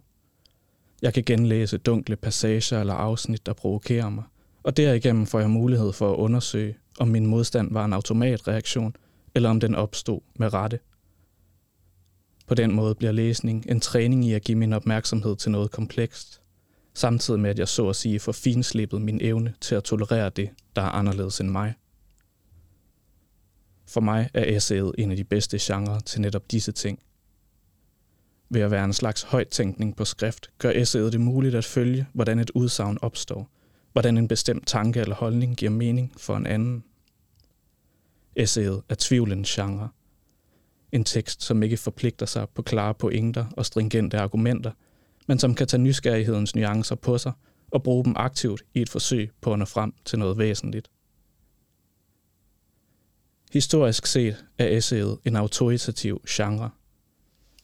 Jeg 1.01 1.13
kan 1.13 1.23
genlæse 1.23 1.77
dunkle 1.77 2.15
passager 2.15 2.79
eller 2.79 2.93
afsnit, 2.93 3.45
der 3.45 3.53
provokerer 3.53 4.09
mig, 4.09 4.23
og 4.63 4.77
derigennem 4.77 5.25
får 5.25 5.39
jeg 5.39 5.49
mulighed 5.49 5.93
for 5.93 6.13
at 6.13 6.17
undersøge, 6.17 6.75
om 6.99 7.07
min 7.07 7.25
modstand 7.25 7.73
var 7.73 7.85
en 7.85 7.93
automatreaktion, 7.93 8.95
eller 9.35 9.49
om 9.49 9.59
den 9.59 9.75
opstod 9.75 10.19
med 10.35 10.53
rette. 10.53 10.79
På 12.47 12.55
den 12.55 12.75
måde 12.75 12.95
bliver 12.95 13.11
læsning 13.11 13.65
en 13.69 13.79
træning 13.79 14.25
i 14.25 14.33
at 14.33 14.43
give 14.43 14.57
min 14.57 14.73
opmærksomhed 14.73 15.35
til 15.35 15.51
noget 15.51 15.71
komplekst, 15.71 16.41
samtidig 16.93 17.39
med 17.39 17.49
at 17.49 17.59
jeg 17.59 17.67
så 17.67 17.89
at 17.89 17.95
sige 17.95 18.19
får 18.19 18.31
finslippet 18.31 19.01
min 19.01 19.19
evne 19.21 19.53
til 19.61 19.75
at 19.75 19.83
tolerere 19.83 20.29
det, 20.29 20.49
der 20.75 20.81
er 20.81 20.89
anderledes 20.89 21.39
end 21.39 21.49
mig. 21.49 21.73
For 23.87 24.01
mig 24.01 24.29
er 24.33 24.55
essayet 24.55 24.91
en 24.97 25.11
af 25.11 25.17
de 25.17 25.23
bedste 25.23 25.57
genrer 25.61 25.99
til 25.99 26.21
netop 26.21 26.51
disse 26.51 26.71
ting. 26.71 26.99
Ved 28.49 28.61
at 28.61 28.71
være 28.71 28.85
en 28.85 28.93
slags 28.93 29.23
højtænkning 29.23 29.95
på 29.95 30.05
skrift, 30.05 30.49
gør 30.57 30.71
essayet 30.71 31.13
det 31.13 31.21
muligt 31.21 31.55
at 31.55 31.65
følge, 31.65 32.07
hvordan 32.13 32.39
et 32.39 32.51
udsagn 32.55 32.97
opstår, 33.01 33.49
hvordan 33.91 34.17
en 34.17 34.27
bestemt 34.27 34.67
tanke 34.67 34.99
eller 34.99 35.15
holdning 35.15 35.57
giver 35.57 35.71
mening 35.71 36.13
for 36.17 36.37
en 36.37 36.45
anden. 36.45 36.83
Essayet 38.35 38.81
er 38.89 38.95
tvivlens 38.99 39.55
genre– 39.55 39.89
en 40.95 41.03
tekst, 41.03 41.43
som 41.43 41.63
ikke 41.63 41.77
forpligter 41.77 42.25
sig 42.25 42.49
på 42.49 42.61
klare 42.61 42.93
pointer 42.93 43.45
og 43.57 43.65
stringente 43.65 44.19
argumenter, 44.19 44.71
men 45.27 45.39
som 45.39 45.55
kan 45.55 45.67
tage 45.67 45.81
nysgerrighedens 45.81 46.55
nuancer 46.55 46.95
på 46.95 47.17
sig 47.17 47.31
og 47.71 47.83
bruge 47.83 48.05
dem 48.05 48.13
aktivt 48.15 48.61
i 48.73 48.81
et 48.81 48.89
forsøg 48.89 49.31
på 49.41 49.53
at 49.53 49.59
nå 49.59 49.65
frem 49.65 49.93
til 50.05 50.19
noget 50.19 50.37
væsentligt. 50.37 50.89
Historisk 53.53 54.05
set 54.05 54.45
er 54.57 54.67
essayet 54.67 55.17
en 55.25 55.35
autoritativ 55.35 56.21
genre. 56.29 56.69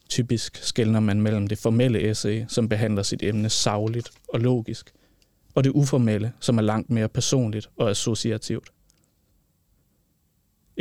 Typisk 0.10 0.58
skældner 0.64 1.00
man 1.00 1.22
mellem 1.22 1.48
det 1.48 1.58
formelle 1.58 2.10
essay, 2.10 2.46
som 2.48 2.70
behandler 2.70 3.04
sit 3.04 3.24
emne 3.24 3.50
savligt 3.50 4.12
og 4.30 4.40
logisk, 4.40 4.92
og 5.56 5.64
det 5.64 5.70
uformelle, 5.70 6.34
som 6.40 6.58
er 6.58 6.62
langt 6.62 6.90
mere 6.90 7.10
personligt 7.10 7.70
og 7.78 7.90
associativt. 7.90 8.70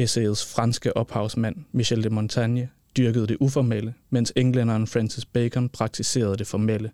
Essayets 0.01 0.55
franske 0.55 0.97
ophavsmand 0.97 1.57
Michel 1.73 2.05
de 2.05 2.11
Montaigne 2.11 2.69
dyrkede 2.97 3.27
det 3.27 3.37
uformelle, 3.41 3.95
mens 4.11 4.33
englænderen 4.37 4.87
Francis 4.87 5.25
Bacon 5.25 5.69
praktiserede 5.69 6.37
det 6.37 6.47
formelle. 6.47 6.91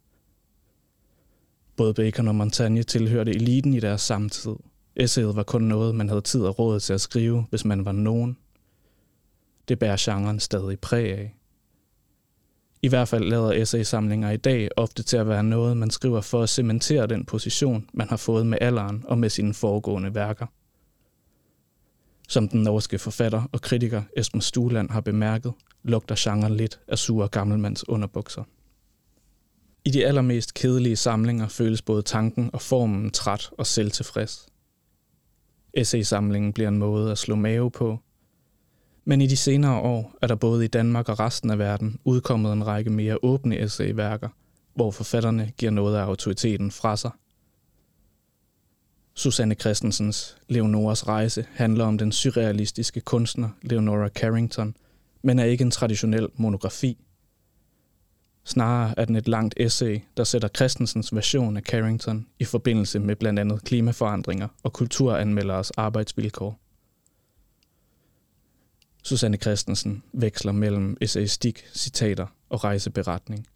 Både 1.77 1.95
Bacon 1.95 2.29
og 2.29 2.35
Montaigne 2.35 2.83
tilhørte 2.83 3.31
eliten 3.31 3.75
i 3.75 3.81
deres 3.81 4.01
samtid. 4.01 4.55
Essayet 4.97 5.37
var 5.37 5.43
kun 5.43 5.63
noget, 5.63 5.95
man 5.95 6.09
havde 6.09 6.21
tid 6.21 6.41
og 6.41 6.59
råd 6.59 6.81
til 6.81 6.93
at 6.93 7.01
skrive, 7.01 7.47
hvis 7.51 7.65
man 7.65 7.85
var 7.85 7.93
nogen. 7.93 8.37
Det 9.69 9.79
bærer 9.79 9.97
genren 9.99 10.41
stadig 10.41 10.81
præg 10.81 11.13
af. 11.19 11.35
I 12.83 12.89
hvert 12.89 13.09
fald 13.09 13.25
lader 13.25 13.53
essaysamlinger 13.53 14.31
i 14.31 14.37
dag 14.37 14.69
ofte 14.77 15.03
til 15.03 15.17
at 15.17 15.29
være 15.29 15.45
noget, 15.45 15.77
man 15.77 15.91
skriver 15.91 16.21
for 16.21 16.43
at 16.43 16.49
cementere 16.49 17.07
den 17.07 17.25
position, 17.25 17.91
man 17.93 18.09
har 18.09 18.17
fået 18.17 18.47
med 18.47 18.59
alderen 18.61 19.05
og 19.09 19.19
med 19.19 19.31
sine 19.31 19.55
foregående 19.55 20.15
værker. 20.15 20.47
Som 22.29 22.49
den 22.49 22.63
norske 22.63 22.99
forfatter 22.99 23.43
og 23.53 23.61
kritiker 23.61 24.03
Esben 24.17 24.41
Stuland 24.41 24.91
har 24.91 25.01
bemærket, 25.01 25.53
lugter 25.83 26.15
genren 26.19 26.57
lidt 26.57 26.81
af 26.89 26.99
sure 26.99 27.29
gammelmands 27.29 27.89
underbukser. 27.89 28.45
I 29.85 29.91
de 29.91 30.07
allermest 30.07 30.55
kedelige 30.55 30.97
samlinger 30.97 31.49
føles 31.49 31.83
både 31.83 32.03
tanken 32.03 32.51
og 32.53 32.63
formen 32.63 33.11
træt 33.11 33.51
og 33.59 33.67
selvtilfreds. 33.67 34.47
Essaysamlingen 35.75 36.53
bliver 36.53 36.69
en 36.69 36.79
måde 36.79 37.11
at 37.13 37.19
slå 37.19 37.35
mave 37.35 37.71
på, 37.71 37.99
men 39.05 39.21
i 39.21 39.27
de 39.27 39.37
senere 39.37 39.81
år 39.81 40.15
er 40.23 40.27
der 40.27 40.35
både 40.35 40.65
i 40.65 40.69
Danmark 40.69 41.09
og 41.09 41.21
resten 41.21 41.51
af 41.51 41.59
verden 41.59 41.99
udkommet 42.05 42.53
en 42.53 42.67
række 42.67 42.91
mere 42.91 43.19
åbne 43.23 43.59
essayværker, 43.59 44.29
hvor 44.75 44.91
forfatterne 44.91 45.53
giver 45.59 45.73
noget 45.73 45.97
af 45.97 46.03
autoriteten 46.03 46.71
fra 46.71 46.97
sig. 46.97 47.11
Susanne 49.19 49.55
Christensens 49.55 50.37
Leonoras 50.49 51.09
rejse 51.09 51.47
handler 51.53 51.85
om 51.85 51.99
den 51.99 52.13
surrealistiske 52.13 53.01
kunstner 53.01 53.49
Leonora 53.63 54.09
Carrington, 54.09 54.77
men 55.23 55.39
er 55.39 55.45
ikke 55.45 55.63
en 55.63 55.71
traditionel 55.71 56.29
monografi. 56.35 56.99
Snarere 58.45 58.95
er 58.97 59.05
den 59.05 59.17
et 59.17 59.29
langt 59.29 59.55
essay, 59.57 60.01
der 60.17 60.25
sætter 60.25 60.49
Christensens 60.57 61.15
version 61.15 61.57
af 61.57 61.63
Carrington 61.63 62.27
i 62.39 62.45
forbindelse 62.45 62.99
med 62.99 63.17
blandt 63.17 63.39
andet 63.39 63.65
klimaforandringer 63.65 64.49
og 64.63 64.73
kulturanmelderes 64.73 65.71
arbejdsvilkår. 65.71 66.61
Susanne 69.03 69.37
Christensen 69.37 70.03
veksler 70.13 70.53
mellem 70.53 70.97
essayistik, 71.01 71.65
citater 71.75 72.27
og 72.49 72.65
rejseberetning. 72.65 73.47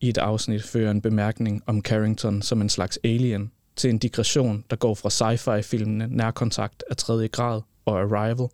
I 0.00 0.08
et 0.08 0.18
afsnit 0.18 0.62
fører 0.62 0.90
en 0.90 1.02
bemærkning 1.02 1.62
om 1.66 1.82
Carrington 1.82 2.42
som 2.42 2.60
en 2.60 2.68
slags 2.68 2.98
alien 3.04 3.52
til 3.78 3.90
en 3.90 3.98
digression, 3.98 4.64
der 4.70 4.76
går 4.76 4.94
fra 4.94 5.10
sci-fi-filmene 5.10 6.06
Nærkontakt 6.06 6.84
af 6.90 6.96
tredje 6.96 7.28
grad 7.28 7.60
og 7.84 8.00
Arrival 8.00 8.48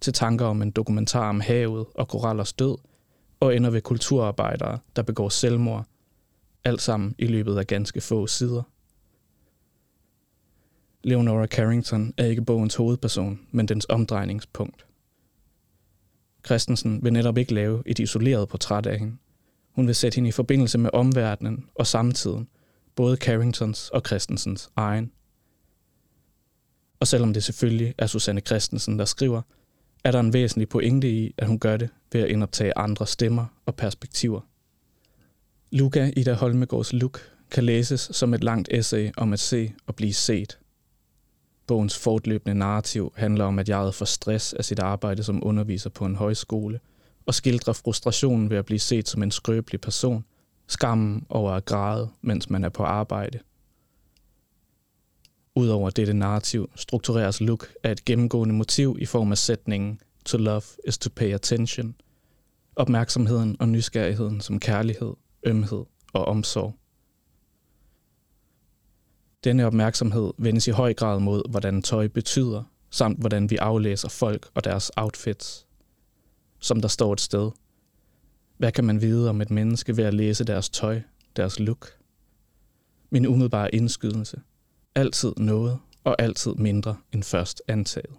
til 0.00 0.12
tanker 0.12 0.46
om 0.46 0.62
en 0.62 0.70
dokumentar 0.70 1.28
om 1.28 1.40
havet 1.40 1.86
og 1.94 2.08
korallers 2.08 2.52
død, 2.52 2.78
og 3.40 3.56
ender 3.56 3.70
ved 3.70 3.80
kulturarbejdere, 3.80 4.78
der 4.96 5.02
begår 5.02 5.28
selvmord, 5.28 5.86
alt 6.64 6.82
sammen 6.82 7.14
i 7.18 7.26
løbet 7.26 7.58
af 7.58 7.66
ganske 7.66 8.00
få 8.00 8.26
sider. 8.26 8.62
Leonora 11.04 11.46
Carrington 11.46 12.14
er 12.16 12.24
ikke 12.24 12.42
bogens 12.42 12.74
hovedperson, 12.74 13.40
men 13.50 13.68
dens 13.68 13.86
omdrejningspunkt. 13.88 14.86
Christensen 16.46 17.04
vil 17.04 17.12
netop 17.12 17.38
ikke 17.38 17.54
lave 17.54 17.82
et 17.86 17.98
isoleret 17.98 18.48
portræt 18.48 18.86
af 18.86 18.98
hende. 18.98 19.16
Hun 19.74 19.86
vil 19.86 19.94
sætte 19.94 20.16
hende 20.16 20.28
i 20.28 20.32
forbindelse 20.32 20.78
med 20.78 20.90
omverdenen 20.92 21.66
og 21.74 21.86
samtiden, 21.86 22.48
både 22.94 23.16
Carringtons 23.16 23.88
og 23.88 24.02
Christensens 24.06 24.70
egen. 24.76 25.12
Og 27.00 27.06
selvom 27.06 27.32
det 27.32 27.44
selvfølgelig 27.44 27.94
er 27.98 28.06
Susanne 28.06 28.40
Christensen, 28.40 28.98
der 28.98 29.04
skriver, 29.04 29.42
er 30.04 30.10
der 30.10 30.20
en 30.20 30.32
væsentlig 30.32 30.68
pointe 30.68 31.10
i, 31.10 31.34
at 31.38 31.46
hun 31.46 31.58
gør 31.58 31.76
det 31.76 31.90
ved 32.12 32.20
at 32.20 32.28
indoptage 32.28 32.78
andre 32.78 33.06
stemmer 33.06 33.46
og 33.66 33.76
perspektiver. 33.76 34.40
Luca 35.70 36.12
Ida 36.16 36.32
Holmegårds 36.32 36.92
Luk 36.92 37.20
kan 37.50 37.64
læses 37.64 38.10
som 38.12 38.34
et 38.34 38.44
langt 38.44 38.68
essay 38.70 39.10
om 39.16 39.32
at 39.32 39.40
se 39.40 39.72
og 39.86 39.94
blive 39.94 40.12
set. 40.12 40.58
Bogens 41.66 41.98
fortløbende 41.98 42.54
narrativ 42.54 43.12
handler 43.16 43.44
om, 43.44 43.58
at 43.58 43.68
jeg 43.68 43.94
får 43.94 44.04
stress 44.04 44.52
af 44.52 44.64
sit 44.64 44.78
arbejde 44.78 45.22
som 45.22 45.46
underviser 45.46 45.90
på 45.90 46.04
en 46.04 46.16
højskole, 46.16 46.80
og 47.26 47.34
skildrer 47.34 47.72
frustrationen 47.72 48.50
ved 48.50 48.56
at 48.56 48.64
blive 48.64 48.78
set 48.78 49.08
som 49.08 49.22
en 49.22 49.30
skrøbelig 49.30 49.80
person, 49.80 50.24
skammen 50.72 51.26
over 51.28 51.52
at 51.52 51.64
græde, 51.64 52.10
mens 52.22 52.50
man 52.50 52.64
er 52.64 52.68
på 52.68 52.82
arbejde. 52.82 53.38
Udover 55.54 55.90
dette 55.90 56.14
narrativ 56.14 56.70
struktureres 56.74 57.40
Luke 57.40 57.66
af 57.82 57.92
et 57.92 58.04
gennemgående 58.04 58.54
motiv 58.54 58.96
i 59.00 59.06
form 59.06 59.32
af 59.32 59.38
sætningen 59.38 60.00
To 60.24 60.38
love 60.38 60.62
is 60.88 60.98
to 60.98 61.10
pay 61.16 61.34
attention, 61.34 61.94
opmærksomheden 62.76 63.56
og 63.60 63.68
nysgerrigheden 63.68 64.40
som 64.40 64.60
kærlighed, 64.60 65.14
ømhed 65.46 65.84
og 66.12 66.24
omsorg. 66.24 66.74
Denne 69.44 69.66
opmærksomhed 69.66 70.32
vendes 70.38 70.66
i 70.66 70.70
høj 70.70 70.94
grad 70.94 71.20
mod, 71.20 71.50
hvordan 71.50 71.82
tøj 71.82 72.08
betyder, 72.08 72.62
samt 72.90 73.20
hvordan 73.20 73.50
vi 73.50 73.56
aflæser 73.56 74.08
folk 74.08 74.50
og 74.54 74.64
deres 74.64 74.90
outfits. 74.96 75.66
Som 76.58 76.80
der 76.80 76.88
står 76.88 77.12
et 77.12 77.20
sted. 77.20 77.50
Hvad 78.62 78.72
kan 78.72 78.84
man 78.84 79.00
vide 79.00 79.30
om 79.30 79.40
et 79.40 79.50
menneske 79.50 79.96
ved 79.96 80.04
at 80.04 80.14
læse 80.14 80.44
deres 80.44 80.68
tøj, 80.68 81.00
deres 81.36 81.60
look? 81.60 81.88
Min 83.10 83.26
umiddelbare 83.26 83.74
indskydelse. 83.74 84.40
Altid 84.94 85.32
noget, 85.36 85.78
og 86.04 86.22
altid 86.22 86.54
mindre 86.54 86.96
end 87.12 87.22
først 87.22 87.62
antaget. 87.68 88.10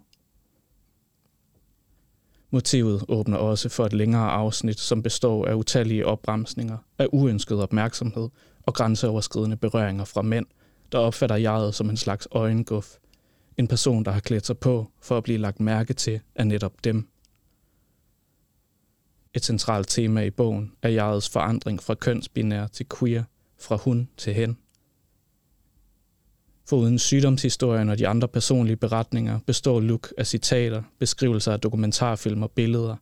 Motivet 2.52 3.04
åbner 3.08 3.38
også 3.38 3.70
for 3.70 3.86
et 3.86 3.94
længere 3.94 4.32
afsnit, 4.32 4.80
som 4.80 5.04
består 5.04 5.46
af 5.46 5.54
utallige 5.54 6.06
opbremsninger, 6.06 6.78
af 6.98 7.08
uønsket 7.12 7.62
opmærksomhed 7.62 8.30
og 8.64 8.74
grænseoverskridende 8.74 9.58
berøringer 9.58 10.06
fra 10.06 10.22
mænd– 10.22 10.46
der 10.92 10.98
opfatter 10.98 11.36
jeget 11.36 11.76
som 11.76 11.90
en 11.90 11.98
slags 11.98 12.28
øjenguff. 12.32 12.88
En 13.58 13.68
person, 13.68 14.06
der 14.06 14.12
har 14.12 14.20
klædt 14.20 14.46
sig 14.46 14.58
på 14.58 14.88
for 15.02 15.18
at 15.18 15.24
blive 15.24 15.38
lagt 15.38 15.60
mærke 15.60 15.94
til 15.94 16.20
af 16.36 16.48
netop 16.48 16.84
dem. 16.84 17.08
Et 19.34 19.46
centralt 19.46 19.88
tema 19.88 20.22
i 20.22 20.30
bogen 20.30 20.72
er 20.82 20.90
jegets 20.90 21.30
forandring 21.30 21.84
fra 21.84 21.94
kønsbinær 21.94 22.68
til 22.68 22.86
queer, 23.00 23.24
fra 23.60 23.76
hun 23.76 24.10
til 24.18 24.34
hen. 24.34 24.58
Foruden 26.70 27.00
sygdomshistorien 27.00 27.90
og 27.90 28.00
de 28.00 28.08
andre 28.08 28.28
personlige 28.28 28.76
beretninger 28.76 29.40
består 29.46 29.80
Luke 29.80 30.10
af 30.18 30.28
citater, 30.28 30.84
beskrivelser 31.00 31.54
af 31.54 31.60
dokumentarfilm 31.60 32.44
og 32.44 32.52
billeder, 32.52 32.96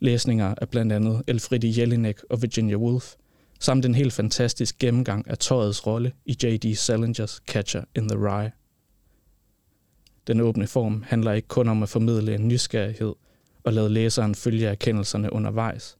læsninger 0.00 0.54
af 0.60 0.68
blandt 0.68 0.92
andet 0.92 1.22
Elfriede 1.26 1.80
Jelinek 1.80 2.20
og 2.30 2.42
Virginia 2.42 2.76
Woolf– 2.76 3.14
samt 3.60 3.84
en 3.84 3.94
helt 3.94 4.12
fantastisk 4.12 4.78
gennemgang 4.78 5.30
af 5.30 5.38
tøjets 5.38 5.86
rolle 5.86 6.12
i 6.24 6.36
J.D. 6.42 6.74
Salingers 6.74 7.40
Catcher 7.46 7.84
in 7.96 8.08
the 8.08 8.18
Rye. 8.18 8.50
Den 10.26 10.40
åbne 10.40 10.66
form 10.66 11.04
handler 11.06 11.32
ikke 11.32 11.48
kun 11.48 11.68
om 11.68 11.82
at 11.82 11.88
formidle 11.88 12.34
en 12.34 12.48
nysgerrighed 12.48 13.14
og 13.66 13.72
lade 13.72 13.88
læseren 13.88 14.34
følge 14.34 14.66
erkendelserne 14.66 15.32
undervejs. 15.32 15.98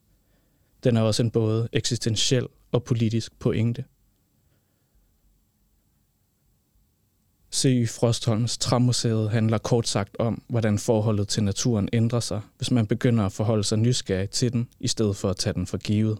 Den 0.85 0.97
er 0.97 1.01
også 1.01 1.23
en 1.23 1.31
både 1.31 1.69
eksistentiel 1.73 2.47
og 2.73 2.85
politisk 2.85 3.39
pointe. 3.39 3.85
C.Y. 7.55 7.87
Frostholms 7.89 8.59
Trammuseet 8.59 9.31
handler 9.31 9.59
kort 9.59 9.89
sagt 9.89 10.17
om, 10.19 10.43
hvordan 10.49 10.79
forholdet 10.79 11.29
til 11.29 11.43
naturen 11.43 11.89
ændrer 11.93 12.21
sig, 12.21 12.41
hvis 12.57 12.71
man 12.71 12.87
begynder 12.87 13.27
at 13.27 13.33
forholde 13.33 13.65
sig 13.65 13.79
nysgerrig 13.79 14.31
til 14.31 14.53
den, 14.53 14.69
i 14.81 14.89
stedet 14.89 15.17
for 15.17 15.31
at 15.31 15.37
tage 15.37 15.55
den 15.55 15.67
for 15.67 15.79
givet. 15.79 16.19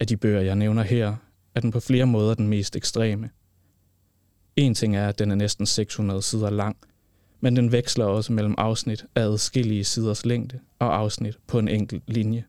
Af 0.00 0.06
de 0.06 0.16
bøger, 0.16 0.40
jeg 0.40 0.56
nævner 0.56 0.82
her, 0.82 1.16
er 1.54 1.60
den 1.60 1.70
på 1.70 1.80
flere 1.80 2.06
måder 2.06 2.34
den 2.34 2.48
mest 2.48 2.76
ekstreme. 2.76 3.30
En 4.56 4.74
ting 4.74 4.96
er, 4.96 5.08
at 5.08 5.18
den 5.18 5.30
er 5.30 5.34
næsten 5.34 5.66
600 5.66 6.22
sider 6.22 6.50
lang, 6.50 6.76
men 7.40 7.56
den 7.56 7.72
veksler 7.72 8.04
også 8.04 8.32
mellem 8.32 8.54
afsnit 8.58 9.04
af 9.14 9.22
adskillige 9.22 9.84
siders 9.84 10.26
længde 10.26 10.60
og 10.78 10.96
afsnit 10.96 11.38
på 11.46 11.58
en 11.58 11.68
enkelt 11.68 12.02
linje. 12.06 12.44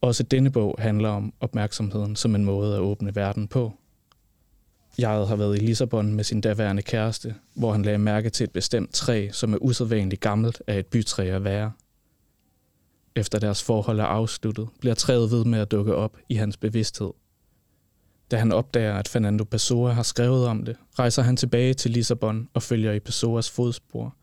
Også 0.00 0.22
denne 0.22 0.50
bog 0.50 0.74
handler 0.78 1.08
om 1.08 1.32
opmærksomheden 1.40 2.16
som 2.16 2.34
en 2.34 2.44
måde 2.44 2.74
at 2.74 2.80
åbne 2.80 3.14
verden 3.14 3.48
på. 3.48 3.72
Jeg 4.98 5.10
har 5.10 5.36
været 5.36 5.56
i 5.56 5.60
Lissabon 5.60 6.14
med 6.14 6.24
sin 6.24 6.40
daværende 6.40 6.82
kæreste, 6.82 7.34
hvor 7.54 7.72
han 7.72 7.82
lagde 7.82 7.98
mærke 7.98 8.30
til 8.30 8.44
et 8.44 8.52
bestemt 8.52 8.92
træ, 8.94 9.28
som 9.32 9.52
er 9.52 9.58
usædvanligt 9.60 10.20
gammelt 10.20 10.62
af 10.66 10.78
et 10.78 10.86
bytræ 10.86 11.26
at 11.26 11.44
være– 11.44 11.72
efter 13.18 13.38
deres 13.38 13.62
forhold 13.62 14.00
er 14.00 14.04
afsluttet, 14.04 14.68
bliver 14.80 14.94
træet 14.94 15.30
ved 15.30 15.44
med 15.44 15.58
at 15.58 15.70
dukke 15.70 15.94
op 15.94 16.16
i 16.28 16.34
hans 16.34 16.56
bevidsthed. 16.56 17.10
Da 18.30 18.36
han 18.36 18.52
opdager, 18.52 18.94
at 18.94 19.08
Fernando 19.08 19.44
Pessoa 19.44 19.92
har 19.92 20.02
skrevet 20.02 20.46
om 20.46 20.64
det, 20.64 20.76
rejser 20.98 21.22
han 21.22 21.36
tilbage 21.36 21.74
til 21.74 21.90
Lissabon 21.90 22.48
og 22.54 22.62
følger 22.62 22.92
i 22.92 23.00
Pessoas 23.00 23.50
fodspor. 23.50 24.14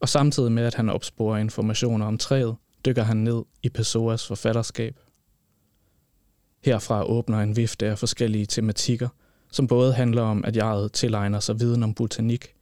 Og 0.00 0.08
samtidig 0.08 0.52
med, 0.52 0.62
at 0.62 0.74
han 0.74 0.88
opsporer 0.88 1.36
informationer 1.38 2.06
om 2.06 2.18
træet, 2.18 2.56
dykker 2.86 3.02
han 3.02 3.16
ned 3.16 3.42
i 3.62 3.68
Pessoas 3.68 4.26
forfatterskab. 4.26 5.00
Herfra 6.64 7.04
åbner 7.04 7.40
en 7.40 7.56
vifte 7.56 7.86
af 7.86 7.98
forskellige 7.98 8.46
tematikker, 8.46 9.08
som 9.52 9.66
både 9.66 9.92
handler 9.92 10.22
om, 10.22 10.44
at 10.44 10.56
jeg 10.56 10.88
tilegner 10.92 11.40
sig 11.40 11.60
viden 11.60 11.82
om 11.82 11.94
botanik, 11.94 12.54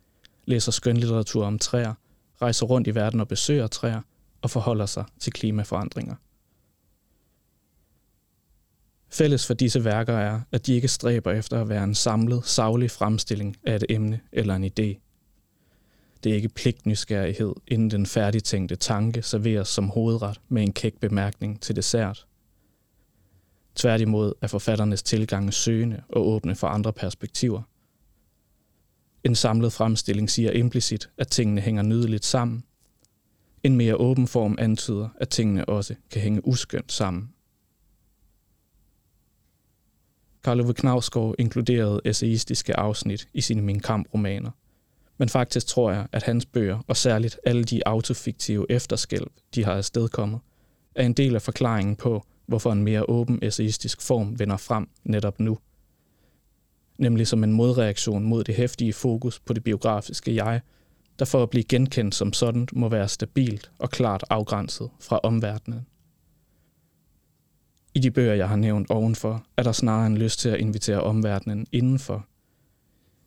læser 0.45 0.73
skønlitteratur 0.73 1.47
om 1.47 1.59
træer, 1.59 1.95
rejser 2.43 2.67
rundt 2.67 2.89
i 2.89 2.95
verden 2.95 3.21
og 3.21 3.29
besøger 3.29 3.67
træer 3.67 4.01
og 4.43 4.51
forholder 4.51 4.87
sig 4.87 5.05
til 5.21 5.33
klimaforandringer. 5.33 6.15
Fælles 9.15 9.47
for 9.47 9.55
disse 9.55 9.85
værker 9.85 10.13
er, 10.13 10.41
at 10.53 10.67
de 10.67 10.75
ikke 10.75 10.89
stræber 10.89 11.33
efter 11.33 11.61
at 11.61 11.69
være 11.69 11.85
en 11.85 11.95
samlet, 11.95 12.47
savlig 12.47 12.91
fremstilling 12.91 13.57
af 13.65 13.77
et 13.77 13.85
emne 13.89 14.21
eller 14.33 14.57
en 14.57 14.65
idé. 14.65 15.01
Det 16.25 16.33
er 16.33 16.35
ikke 16.35 16.49
pligtnysgerrighed, 16.49 17.53
inden 17.69 17.91
den 17.91 18.07
færdigtænkte 18.07 18.77
tanke 18.77 19.23
serveres 19.23 19.69
som 19.69 19.89
hovedret 19.89 20.41
med 20.49 20.63
en 20.63 20.73
kæk 20.73 20.95
bemærkning 21.01 21.61
til 21.61 21.77
dessert. 21.77 22.27
Tværtimod 23.75 24.33
er 24.43 24.47
forfatternes 24.47 25.03
tilgang 25.03 25.55
søgende 25.55 26.03
og 26.09 26.29
åbne 26.29 26.55
for 26.55 26.67
andre 26.67 26.93
perspektiver. 26.93 27.63
En 29.25 29.35
samlet 29.35 29.73
fremstilling 29.73 30.31
siger 30.31 30.51
implicit, 30.51 31.11
at 31.19 31.29
tingene 31.29 31.61
hænger 31.61 31.83
nydeligt 31.83 32.25
sammen. 32.25 32.65
En 33.63 33.77
mere 33.77 33.97
åben 33.97 34.29
form 34.29 34.57
antyder, 34.59 35.09
at 35.21 35.29
tingene 35.29 35.65
også 35.65 35.95
kan 36.11 36.23
hænge 36.23 36.47
uskønt 36.47 36.93
sammen. 36.93 37.34
Karl 40.45 40.61
Ove 40.61 40.75
Knavsgaard 40.75 41.35
inkluderede 41.39 42.01
essayistiske 42.05 42.77
afsnit 42.77 43.29
i 43.35 43.41
sine 43.41 43.63
Min 43.63 43.81
Kamp-romaner. 43.81 44.51
Men 45.19 45.29
faktisk 45.29 45.67
tror 45.67 45.91
jeg, 45.91 46.07
at 46.13 46.23
hans 46.23 46.47
bøger, 46.47 46.79
og 46.87 46.97
særligt 46.97 47.41
alle 47.47 47.65
de 47.65 47.87
autofiktive 47.87 48.67
efterskælv, 48.69 49.27
de 49.55 49.65
har 49.65 49.73
afstedkommet, 49.73 50.41
er 50.95 51.07
en 51.07 51.13
del 51.13 51.35
af 51.35 51.43
forklaringen 51.43 51.97
på, 51.97 52.27
hvorfor 52.47 52.73
en 52.73 52.83
mere 52.83 53.11
åben 53.11 53.39
essayistisk 53.43 54.03
form 54.03 54.39
vender 54.39 54.57
frem 54.57 54.89
netop 55.05 55.41
nu. 55.41 55.59
Nemlig 56.99 57.27
som 57.27 57.45
en 57.45 57.53
modreaktion 57.53 58.25
mod 58.25 58.45
det 58.45 58.55
hæftige 58.55 58.93
fokus 58.93 59.41
på 59.41 59.53
det 59.53 59.65
biografiske 59.65 60.45
jeg, 60.45 60.61
der 61.19 61.25
for 61.25 61.43
at 61.43 61.51
blive 61.51 61.65
genkendt 61.65 62.15
som 62.15 62.33
sådan 62.33 62.69
må 62.73 62.89
være 62.89 63.09
stabilt 63.09 63.71
og 63.79 63.91
klart 63.91 64.25
afgrænset 64.31 64.91
fra 65.01 65.21
omverdenen. 65.23 65.87
I 67.95 67.99
de 67.99 68.11
bøger, 68.11 68.35
jeg 68.35 68.49
har 68.49 68.57
nævnt 68.57 68.91
ovenfor, 68.91 69.47
er 69.57 69.63
der 69.63 69.73
snarere 69.73 70.07
en 70.07 70.19
lyst 70.19 70.39
til 70.39 70.49
at 70.49 70.61
invitere 70.61 71.01
omverdenen 71.01 71.67
indenfor. 71.73 72.27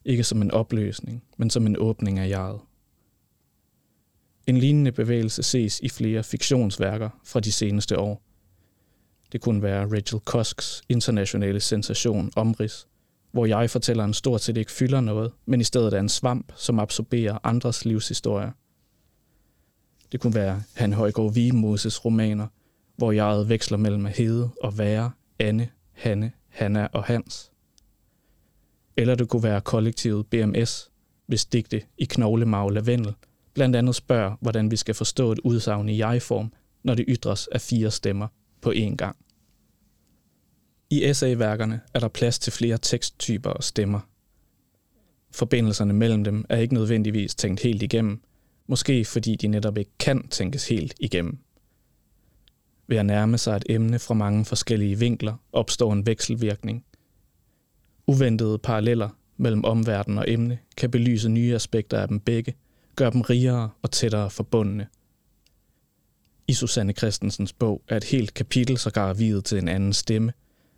Ikke 0.06 0.24
som 0.24 0.42
en 0.42 0.52
opløsning, 0.52 1.24
men 1.38 1.50
som 1.50 1.68
en 1.68 1.78
åbning 1.78 2.20
af 2.20 2.30
jeget. 2.30 2.60
En 4.48 4.58
lignende 4.58 4.92
bevægelse 4.92 5.44
ses 5.44 5.80
i 5.80 5.90
flere 5.90 6.24
fiktionsværker 6.24 7.10
fra 7.24 7.40
de 7.40 7.52
seneste 7.52 8.00
år. 8.00 8.22
Det 9.32 9.42
kunne 9.42 9.62
være 9.62 9.86
Rachel 9.86 10.20
Kosks 10.20 10.82
internationale 10.90 11.60
sensation 11.60 12.32
Omris, 12.36 12.88
hvor 13.32 13.46
jeg 13.46 13.70
fortæller 13.70 14.04
en 14.04 14.14
stort 14.14 14.42
set 14.42 14.58
ikke 14.58 14.72
fylder 14.72 15.02
noget, 15.02 15.32
men 15.46 15.62
i 15.62 15.64
stedet 15.64 15.94
er 15.94 16.00
en 16.00 16.10
svamp, 16.10 16.52
som 16.56 16.80
absorberer 16.80 17.38
andres 17.44 17.86
livshistorier. 17.86 18.52
Det 20.12 20.20
kunne 20.20 20.36
være 20.36 20.64
Han 20.74 20.94
Højgaard 20.94 21.34
Vimoses 21.34 22.06
romaner, 22.06 22.48
hvor 22.98 23.12
jeg 23.12 23.50
veksler 23.50 23.78
mellem 23.78 24.06
hede 24.06 24.50
og 24.64 24.78
være, 24.78 25.12
Anne, 25.40 25.70
Hanne, 25.92 26.32
Hanna 26.48 26.88
og 26.94 27.04
Hans. 27.04 27.52
Eller 28.98 29.16
det 29.16 29.30
kunne 29.30 29.44
være 29.44 29.62
kollektivet 29.62 30.28
BMS, 30.28 30.92
hvis 31.26 31.46
digte 31.46 31.82
i 31.98 32.06
knoglemag 32.06 32.72
lavendel 32.72 33.14
blandt 33.58 33.76
andet 33.76 33.96
spørger, 33.96 34.36
hvordan 34.42 34.72
vi 34.72 34.76
skal 34.76 34.96
forstå 34.96 35.32
et 35.32 35.40
udsagn 35.40 35.90
i 35.90 35.98
jeg-form, 35.98 36.54
når 36.84 36.96
det 36.96 37.06
ytres 37.08 37.48
af 37.48 37.62
fire 37.62 37.92
stemmer 37.92 38.28
på 38.62 38.72
én 38.72 38.96
gang. 38.96 39.18
I 40.90 41.04
essayværkerne 41.04 41.82
er 41.94 42.00
der 42.00 42.08
plads 42.08 42.40
til 42.40 42.54
flere 42.54 42.78
teksttyper 42.78 43.50
og 43.50 43.64
stemmer. 43.64 44.00
Forbindelserne 45.32 45.94
mellem 45.94 46.24
dem 46.24 46.46
er 46.50 46.58
ikke 46.58 46.74
nødvendigvis 46.74 47.36
tænkt 47.36 47.64
helt 47.64 47.84
igennem, 47.84 48.22
måske 48.68 49.06
fordi 49.06 49.36
de 49.36 49.48
netop 49.48 49.78
ikke 49.78 49.92
kan 50.00 50.28
tænkes 50.28 50.68
helt 50.68 50.94
igennem. 51.00 51.40
Ved 52.88 52.98
at 52.98 53.06
nærme 53.06 53.38
sig 53.38 53.56
et 53.56 53.66
emne 53.70 54.00
fra 54.00 54.14
mange 54.14 54.46
forskellige 54.46 55.00
vinkler 55.00 55.36
opstår 55.52 55.94
en 55.94 56.06
vekselvirkning. 56.06 56.86
Uventede 58.08 58.60
paralleller 58.60 59.10
mellem 59.38 59.66
omverden 59.66 60.18
og 60.18 60.26
emne 60.28 60.60
kan 60.78 60.92
belyse 60.92 61.30
nye 61.30 61.56
aspekter 61.56 62.00
af 62.00 62.08
dem 62.08 62.20
begge, 62.20 62.56
gøre 62.96 63.12
dem 63.12 63.22
rigere 63.22 63.70
og 63.82 63.92
tættere 63.92 64.30
forbundne. 64.30 64.88
I 66.48 66.54
Susanne 66.54 66.94
Christensens 66.94 67.54
bog 67.54 67.82
er 67.88 67.98
et 67.98 68.04
helt 68.04 68.34
kapitel 68.34 68.78
sågar 68.78 69.14
videt 69.14 69.46
til 69.46 69.58
en 69.58 69.68
anden 69.68 69.94
stemme, 69.94 70.34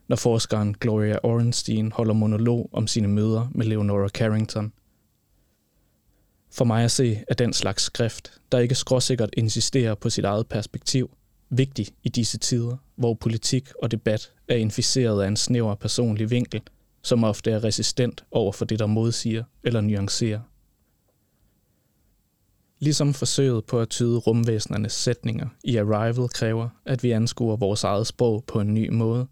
når 0.07 0.15
forskeren 0.15 0.73
Gloria 0.73 1.17
Orenstein 1.23 1.91
holder 1.91 2.13
monolog 2.13 2.69
om 2.73 2.87
sine 2.87 3.07
møder 3.07 3.47
med 3.51 3.65
Leonora 3.65 4.07
Carrington. 4.07 4.73
For 6.51 6.65
mig 6.65 6.83
at 6.83 6.91
se 6.91 7.23
er 7.27 7.33
den 7.33 7.53
slags 7.53 7.83
skrift, 7.83 8.41
der 8.51 8.59
ikke 8.59 8.75
skråsikkert 8.75 9.29
insisterer 9.33 9.95
på 9.95 10.09
sit 10.09 10.25
eget 10.25 10.47
perspektiv, 10.47 11.11
vigtig 11.49 11.88
i 12.03 12.09
disse 12.09 12.38
tider, 12.38 12.77
hvor 12.95 13.13
politik 13.13 13.69
og 13.81 13.91
debat 13.91 14.31
er 14.47 14.55
inficeret 14.55 15.23
af 15.23 15.27
en 15.27 15.38
snæver 15.38 15.75
personlig 15.75 16.31
vinkel, 16.31 16.62
som 17.01 17.23
ofte 17.23 17.51
er 17.51 17.63
resistent 17.63 18.23
over 18.31 18.51
for 18.51 18.65
det, 18.65 18.79
der 18.79 18.85
modsiger 18.85 19.43
eller 19.63 19.81
nuancerer. 19.81 20.39
Ligesom 22.79 23.13
forsøget 23.13 23.65
på 23.65 23.79
at 23.79 23.89
tyde 23.89 24.17
rumvæsenernes 24.17 24.93
sætninger 24.93 25.47
i 25.63 25.77
Arrival 25.77 26.29
kræver, 26.29 26.69
at 26.85 27.03
vi 27.03 27.12
anskuer 27.12 27.55
vores 27.55 27.83
eget 27.83 28.07
sprog 28.07 28.43
på 28.47 28.59
en 28.59 28.73
ny 28.73 28.89
måde, 28.89 29.27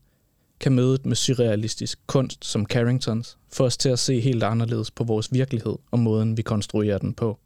kan 0.60 0.72
mødet 0.72 1.06
med 1.06 1.16
surrealistisk 1.16 2.00
kunst 2.08 2.46
som 2.46 2.66
Carringtons 2.66 3.38
få 3.54 3.66
os 3.66 3.78
til 3.78 3.90
at 3.90 4.00
se 4.00 4.20
helt 4.20 4.44
anderledes 4.44 4.92
på 4.92 5.04
vores 5.04 5.34
virkelighed 5.34 5.76
og 5.92 6.00
måden, 6.00 6.38
vi 6.38 6.42
konstruerer 6.42 6.98
den 6.98 7.14
på. 7.14 7.40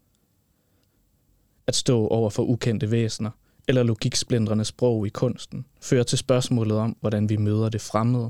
At 1.67 1.75
stå 1.75 2.07
over 2.07 2.29
for 2.29 2.43
ukendte 2.43 2.91
væsener 2.91 3.31
eller 3.67 3.83
logiksplindrende 3.83 4.65
sprog 4.65 5.07
i 5.07 5.09
kunsten 5.09 5.65
fører 5.81 6.03
til 6.03 6.17
spørgsmålet 6.17 6.77
om, 6.77 6.97
hvordan 6.99 7.29
vi 7.29 7.37
møder 7.37 7.69
det 7.69 7.81
fremmede. 7.81 8.29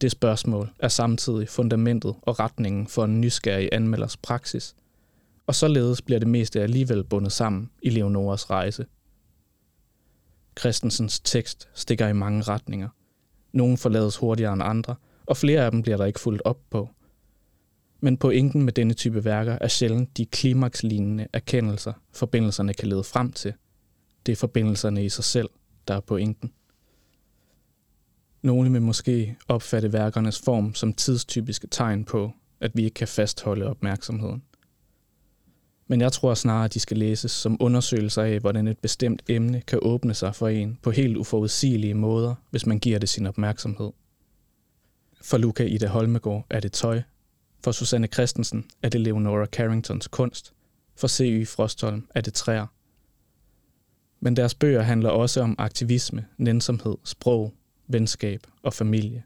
Det 0.00 0.10
spørgsmål 0.10 0.72
er 0.78 0.88
samtidig 0.88 1.48
fundamentet 1.48 2.14
og 2.22 2.40
retningen 2.40 2.86
for 2.86 3.04
en 3.04 3.20
nysgerrig 3.20 3.68
anmelders 3.72 4.16
praksis, 4.16 4.74
og 5.46 5.54
således 5.54 6.02
bliver 6.02 6.18
det 6.18 6.28
meste 6.28 6.62
alligevel 6.62 7.04
bundet 7.04 7.32
sammen 7.32 7.70
i 7.82 7.90
Leonoras 7.90 8.50
rejse. 8.50 8.86
Christensens 10.58 11.20
tekst 11.20 11.68
stikker 11.74 12.08
i 12.08 12.12
mange 12.12 12.42
retninger. 12.42 12.88
Nogle 13.52 13.76
forlades 13.76 14.16
hurtigere 14.16 14.52
end 14.52 14.62
andre, 14.62 14.94
og 15.26 15.36
flere 15.36 15.64
af 15.64 15.70
dem 15.70 15.82
bliver 15.82 15.96
der 15.96 16.04
ikke 16.04 16.20
fuldt 16.20 16.42
op 16.44 16.58
på. 16.70 16.88
Men 18.00 18.16
pointen 18.16 18.62
med 18.62 18.72
denne 18.72 18.94
type 18.94 19.24
værker 19.24 19.58
er 19.60 19.68
sjældent 19.68 20.16
de 20.16 20.26
klimakslignende 20.26 21.26
erkendelser, 21.32 21.92
forbindelserne 22.12 22.74
kan 22.74 22.88
lede 22.88 23.04
frem 23.04 23.32
til. 23.32 23.54
Det 24.26 24.32
er 24.32 24.36
forbindelserne 24.36 25.04
i 25.04 25.08
sig 25.08 25.24
selv, 25.24 25.50
der 25.88 25.94
er 25.94 26.00
pointen. 26.00 26.52
Nogle 28.42 28.72
vil 28.72 28.82
måske 28.82 29.36
opfatte 29.48 29.92
værkernes 29.92 30.40
form 30.40 30.74
som 30.74 30.92
tidstypiske 30.92 31.66
tegn 31.66 32.04
på, 32.04 32.32
at 32.60 32.70
vi 32.74 32.84
ikke 32.84 32.94
kan 32.94 33.08
fastholde 33.08 33.66
opmærksomheden. 33.66 34.42
Men 35.86 36.00
jeg 36.00 36.12
tror 36.12 36.34
snarere, 36.34 36.64
at 36.64 36.74
de 36.74 36.80
skal 36.80 36.96
læses 36.96 37.30
som 37.30 37.56
undersøgelser 37.60 38.22
af, 38.22 38.40
hvordan 38.40 38.68
et 38.68 38.78
bestemt 38.78 39.22
emne 39.28 39.60
kan 39.60 39.78
åbne 39.82 40.14
sig 40.14 40.34
for 40.34 40.48
en 40.48 40.78
på 40.82 40.90
helt 40.90 41.16
uforudsigelige 41.16 41.94
måder, 41.94 42.34
hvis 42.50 42.66
man 42.66 42.78
giver 42.78 42.98
det 42.98 43.08
sin 43.08 43.26
opmærksomhed. 43.26 43.90
For 45.22 45.38
Luca 45.38 45.64
Ida 45.64 45.86
Holmegård 45.86 46.46
er 46.50 46.60
det 46.60 46.72
tøj. 46.72 47.02
For 47.64 47.72
Susanne 47.72 48.06
Christensen 48.06 48.64
er 48.82 48.88
det 48.88 49.00
Leonora 49.00 49.46
Carringtons 49.46 50.08
kunst. 50.08 50.52
For 50.96 51.08
C.Y. 51.08 51.46
Frostholm 51.46 52.08
er 52.14 52.20
det 52.20 52.34
træer. 52.34 52.66
Men 54.24 54.36
deres 54.36 54.54
bøger 54.54 54.82
handler 54.82 55.10
også 55.10 55.40
om 55.40 55.54
aktivisme, 55.58 56.26
nænsomhed, 56.38 56.96
sprog, 57.04 57.54
venskab 57.86 58.46
og 58.62 58.72
familie. 58.72 59.24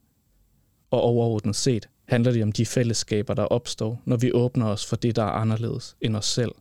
Og 0.91 1.01
overordnet 1.01 1.57
set 1.57 1.89
handler 2.05 2.33
det 2.33 2.43
om 2.43 2.53
de 2.53 2.67
fællesskaber, 2.67 3.35
der 3.35 3.43
opstår, 3.43 4.03
når 4.05 4.17
vi 4.17 4.33
åbner 4.33 4.67
os 4.67 4.87
for 4.87 4.97
det, 4.97 5.17
der 5.17 5.23
er 5.23 5.31
anderledes 5.31 5.97
end 6.01 6.17
os 6.17 6.27
selv. 6.27 6.53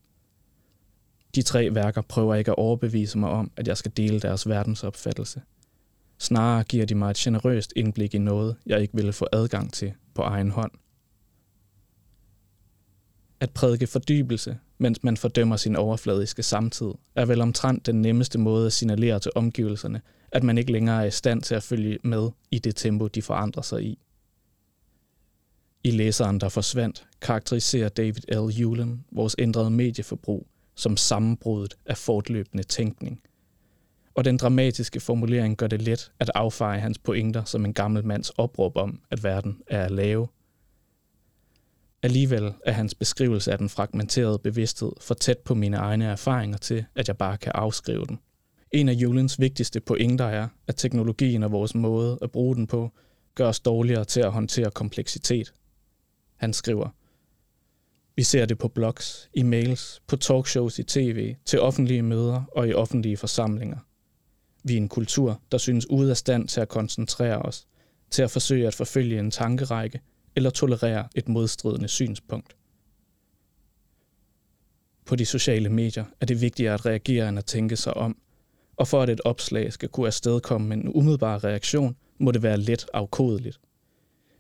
De 1.36 1.41
tre 1.41 1.76
værker 1.76 2.02
prøver 2.02 2.36
ikke 2.36 2.52
at 2.52 2.58
overbevise 2.58 3.17
mig 3.17 3.30
om, 3.30 3.52
at 3.58 3.67
jeg 3.67 3.78
skal 3.78 3.91
dele 3.98 4.19
deres 4.19 4.50
verdensopfattelse. 4.50 5.41
Snarere 6.19 6.63
giver 6.63 6.86
de 6.86 6.95
mig 6.95 7.12
et 7.12 7.17
generøst 7.17 7.74
indblik 7.76 8.13
i 8.15 8.17
noget, 8.17 8.56
jeg 8.65 8.82
ikke 8.82 8.95
ville 8.95 9.13
få 9.13 9.28
adgang 9.32 9.74
til 9.74 9.93
på 10.13 10.21
egen 10.21 10.52
hånd. 10.52 10.71
At 13.45 13.51
prædike 13.51 13.88
fordybelse, 13.88 14.58
mens 14.77 15.03
man 15.03 15.17
fordømmer 15.17 15.58
sin 15.58 15.75
overfladiske 15.75 16.43
samtid, 16.43 16.91
er 17.15 17.25
vel 17.25 17.41
omtrent 17.41 17.86
den 17.86 18.01
nemmeste 18.01 18.39
måde 18.39 18.65
at 18.65 18.73
signalere 18.73 19.19
til 19.19 19.31
omgivelserne, 19.36 20.01
at 20.31 20.43
man 20.43 20.58
ikke 20.58 20.71
længere 20.71 21.01
er 21.01 21.08
i 21.08 21.12
stand 21.12 21.41
til 21.41 21.55
at 21.55 21.63
følge 21.63 21.99
med 22.03 22.29
i 22.51 22.60
det 22.60 22.75
tempo, 22.75 23.08
de 23.08 23.21
forandrer 23.21 23.62
sig 23.62 23.84
i. 23.84 23.99
I 25.84 25.91
læseren, 25.91 26.39
der 26.39 26.49
forsvandt, 26.49 27.08
karakteriserer 27.21 27.89
David 27.89 28.47
L. 28.47 28.51
Hewlin 28.51 29.03
vores 29.12 29.36
ændrede 29.39 29.69
medieforbrug 29.69 30.47
som 30.75 30.97
sammenbruddet 30.97 31.73
af 31.86 31.97
fortløbende 31.97 32.63
tænkning. 32.63 33.21
Og 34.15 34.25
den 34.25 34.38
dramatiske 34.38 34.99
formulering 34.99 35.58
gør 35.58 35.67
det 35.67 35.81
let 35.81 36.12
at 36.19 36.31
affeje 36.36 36.79
hans 36.79 36.97
pointer 36.97 37.43
som 37.43 37.65
en 37.65 37.73
gammel 37.73 38.05
mands 38.05 38.29
opråb 38.29 38.77
om, 38.77 38.99
at 39.12 39.23
verden 39.23 39.62
er 39.67 39.86
at 39.86 39.91
lave. 39.91 40.27
Alligevel 42.06 42.54
er 42.65 42.72
hans 42.72 42.96
beskrivelse 42.96 43.52
af 43.52 43.58
den 43.58 43.70
fragmenterede 43.70 44.39
bevidsthed 44.39 44.91
for 45.02 45.13
tæt 45.13 45.38
på 45.38 45.56
mine 45.56 45.78
egne 45.78 46.06
erfaringer 46.06 46.58
til, 46.58 46.86
at 46.96 47.08
jeg 47.08 47.18
bare 47.18 47.38
kan 47.38 47.52
afskrive 47.56 48.06
den. 48.06 48.20
En 48.72 48.89
af 48.89 48.94
Julens 48.94 49.39
vigtigste 49.39 49.80
pointer 49.80 50.26
er, 50.26 50.48
at 50.68 50.76
teknologien 50.76 51.44
og 51.44 51.52
vores 51.52 51.76
måde 51.76 52.18
at 52.22 52.32
bruge 52.32 52.56
den 52.56 52.68
på 52.68 52.91
gør 53.36 53.48
os 53.48 53.60
dårligere 53.60 54.06
til 54.06 54.22
at 54.22 54.32
håndtere 54.32 54.72
kompleksitet. 54.72 55.54
Han 56.36 56.54
skriver, 56.54 56.89
vi 58.15 58.24
ser 58.24 58.46
det 58.46 58.58
på 58.58 58.68
blogs, 58.68 59.30
i 59.34 59.44
mails, 59.44 60.02
på 60.08 60.15
talkshows 60.15 60.80
i 60.80 60.84
tv, 60.84 61.36
til 61.46 61.62
offentlige 61.62 62.02
møder 62.02 62.44
og 62.52 62.68
i 62.68 62.74
offentlige 62.74 63.18
forsamlinger. 63.18 63.78
Vi 64.63 64.74
er 64.74 64.78
en 64.78 64.89
kultur, 64.89 65.41
der 65.52 65.58
synes 65.58 65.89
ude 65.89 66.10
af 66.10 66.18
stand 66.18 66.48
til 66.48 66.62
at 66.62 66.70
koncentrere 66.70 67.38
os, 67.38 67.68
til 68.12 68.24
at 68.24 68.32
forsøge 68.32 68.68
at 68.68 68.74
forfølge 68.74 69.20
en 69.20 69.32
tankerække 69.32 70.02
eller 70.36 70.50
tolerere 70.50 71.08
et 71.15 71.30
modstridende 71.30 71.88
synspunkt. 71.88 72.56
På 75.06 75.15
de 75.15 75.26
sociale 75.26 75.69
medier 75.69 76.06
er 76.21 76.26
det 76.26 76.41
vigtigere 76.41 76.74
at 76.74 76.86
reagere 76.86 77.30
end 77.30 77.39
at 77.39 77.45
tænke 77.45 77.76
sig 77.76 77.93
om, 77.93 78.17
og 78.78 78.88
for 78.88 79.02
at 79.02 79.10
et 79.10 79.21
opslag 79.26 79.74
skal 79.74 79.89
kunne 79.89 80.08
afstedkomme 80.08 80.74
en 80.74 80.91
umiddelbar 80.95 81.43
reaktion, 81.43 81.95
må 82.17 82.32
det 82.32 82.43
være 82.43 82.58
let 82.58 82.86
afkodeligt. 82.93 83.60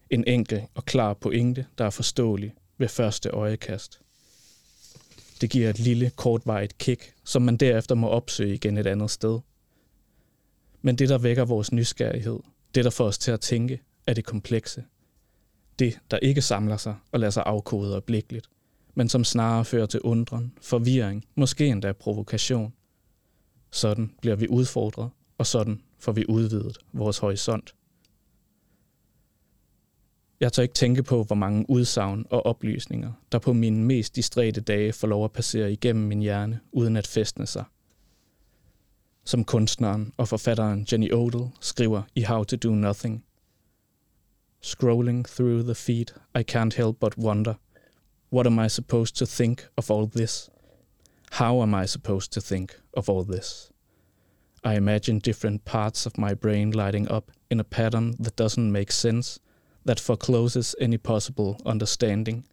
En 0.09 0.23
enkel 0.27 0.61
og 0.73 0.85
klar 0.85 1.13
pointe, 1.13 1.65
der 1.77 1.85
er 1.85 1.89
forståelig 1.89 2.53
ved 2.77 2.87
første 2.87 3.29
øjekast. 3.29 3.99
Det 5.41 5.49
giver 5.49 5.69
et 5.69 5.79
lille, 5.79 6.11
kortvarigt 6.15 6.77
kick, 6.77 7.13
som 7.23 7.41
man 7.41 7.57
derefter 7.57 7.95
må 7.95 8.07
opsøge 8.07 8.53
igen 8.53 8.77
et 8.77 8.87
andet 8.87 9.11
sted. 9.11 9.39
Men 10.81 10.95
det, 10.95 11.09
der 11.09 11.17
vækker 11.17 11.45
vores 11.45 11.71
nysgerrighed, 11.71 12.39
det, 12.75 12.85
der 12.85 12.91
får 12.91 13.05
os 13.05 13.17
til 13.17 13.31
at 13.31 13.41
tænke, 13.41 13.81
er 14.07 14.13
det 14.13 14.25
komplekse. 14.25 14.83
Det, 15.79 15.99
der 16.11 16.17
ikke 16.17 16.41
samler 16.41 16.77
sig 16.77 16.95
og 17.11 17.19
lader 17.19 17.31
sig 17.31 17.43
afkode 17.45 17.91
øjeblikkeligt, 17.91 18.49
men 18.93 19.09
som 19.09 19.23
snarere 19.23 19.65
fører 19.65 19.85
til 19.85 20.01
undren, 20.01 20.53
forvirring, 20.61 21.25
måske 21.35 21.67
endda 21.67 21.93
provokation. 21.93 22.73
Sådan 23.71 24.11
bliver 24.21 24.35
vi 24.35 24.47
udfordret, 24.47 25.09
og 25.37 25.47
sådan 25.47 25.81
får 25.99 26.11
vi 26.11 26.25
udvidet 26.29 26.77
vores 26.93 27.17
horisont. 27.17 27.75
Jeg 30.39 30.53
tør 30.53 30.63
ikke 30.63 30.73
tænke 30.73 31.03
på, 31.03 31.23
hvor 31.23 31.35
mange 31.35 31.65
udsagn 31.69 32.25
og 32.29 32.45
oplysninger, 32.45 33.11
der 33.31 33.39
på 33.39 33.53
mine 33.53 33.83
mest 33.83 34.15
distræte 34.15 34.61
dage 34.61 34.93
får 34.93 35.07
lov 35.07 35.25
at 35.25 35.31
passere 35.31 35.71
igennem 35.71 36.07
min 36.07 36.19
hjerne, 36.19 36.59
uden 36.71 36.97
at 36.97 37.07
festne 37.07 37.47
sig. 37.47 37.63
Som 39.25 39.43
kunstneren 39.43 40.13
og 40.17 40.27
forfatteren 40.27 40.87
Jenny 40.91 41.13
Odell 41.13 41.49
skriver 41.61 42.01
i 42.15 42.21
How 42.21 42.43
to 42.43 42.55
Do 42.55 42.69
Nothing. 42.69 43.23
Scrolling 44.65 45.27
through 45.27 45.61
the 45.61 45.75
feed, 45.75 46.11
I 46.33 46.41
can't 46.41 46.73
help 46.73 46.99
but 46.99 47.19
wonder, 47.19 47.59
what 48.31 48.47
am 48.47 48.57
I 48.57 48.65
supposed 48.65 49.15
to 49.17 49.27
think 49.27 49.67
of 49.77 49.91
all 49.91 50.07
this? 50.07 50.49
How 51.33 51.61
am 51.61 51.75
I 51.75 51.85
supposed 51.85 52.33
to 52.33 52.41
think 52.41 52.75
of 52.95 53.07
all 53.07 53.23
this? 53.23 53.71
I 54.63 54.73
imagine 54.73 55.19
different 55.19 55.65
parts 55.65 56.07
of 56.07 56.17
my 56.17 56.33
brain 56.33 56.71
lighting 56.71 57.07
up 57.11 57.31
in 57.51 57.59
a 57.59 57.63
pattern 57.63 58.15
that 58.19 58.35
doesn't 58.35 58.71
make 58.71 58.91
sense 58.91 59.39
that 59.85 59.99
forecloses 59.99 60.73
any 60.79 60.97
possible 60.97 61.61
understanding. 61.63 62.43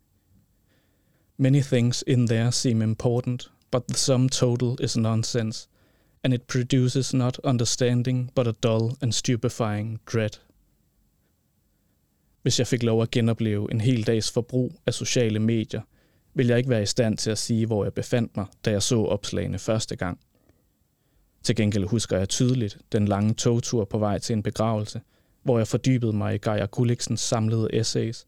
Many 1.38 1.62
things 1.62 2.02
in 2.02 2.26
there 2.26 2.52
seem 2.52 2.82
important, 2.82 3.48
but 3.70 3.88
the 3.88 3.96
sum 3.96 4.28
total 4.28 4.76
is 4.82 4.98
nonsense, 4.98 5.66
and 6.22 6.34
it 6.34 6.46
produces 6.46 7.14
not 7.14 7.38
understanding, 7.38 8.30
but 8.34 8.46
a 8.46 8.52
dull 8.52 8.98
and 9.00 9.14
stupefying 9.14 9.98
dread. 10.04 10.36
Hvis 12.42 12.58
jeg 12.58 12.66
fik 12.66 12.82
lov 12.82 13.02
at 13.02 13.10
genopleve 13.10 13.72
en 13.72 13.80
hel 13.80 14.06
dags 14.06 14.30
forbrug 14.30 14.72
af 14.86 14.94
sociale 14.94 15.38
medier, 15.38 15.80
ville 16.34 16.50
jeg 16.50 16.58
ikke 16.58 16.70
være 16.70 16.82
i 16.82 16.86
stand 16.86 17.18
til 17.18 17.30
at 17.30 17.38
sige, 17.38 17.66
hvor 17.66 17.84
jeg 17.84 17.92
befandt 17.92 18.36
mig, 18.36 18.46
da 18.64 18.70
jeg 18.70 18.82
så 18.82 19.04
opslagene 19.04 19.58
første 19.58 19.96
gang. 19.96 20.20
Til 21.42 21.56
gengæld 21.56 21.84
husker 21.84 22.18
jeg 22.18 22.28
tydeligt 22.28 22.78
den 22.92 23.08
lange 23.08 23.34
togtur 23.34 23.84
på 23.84 23.98
vej 23.98 24.18
til 24.18 24.32
en 24.34 24.42
begravelse– 24.42 25.00
hvor 25.42 25.58
jeg 25.58 25.68
fordybede 25.68 26.12
mig 26.12 26.34
i 26.34 26.38
Geir 26.38 26.66
Gulliksens 26.66 27.20
samlede 27.20 27.68
essays, 27.72 28.26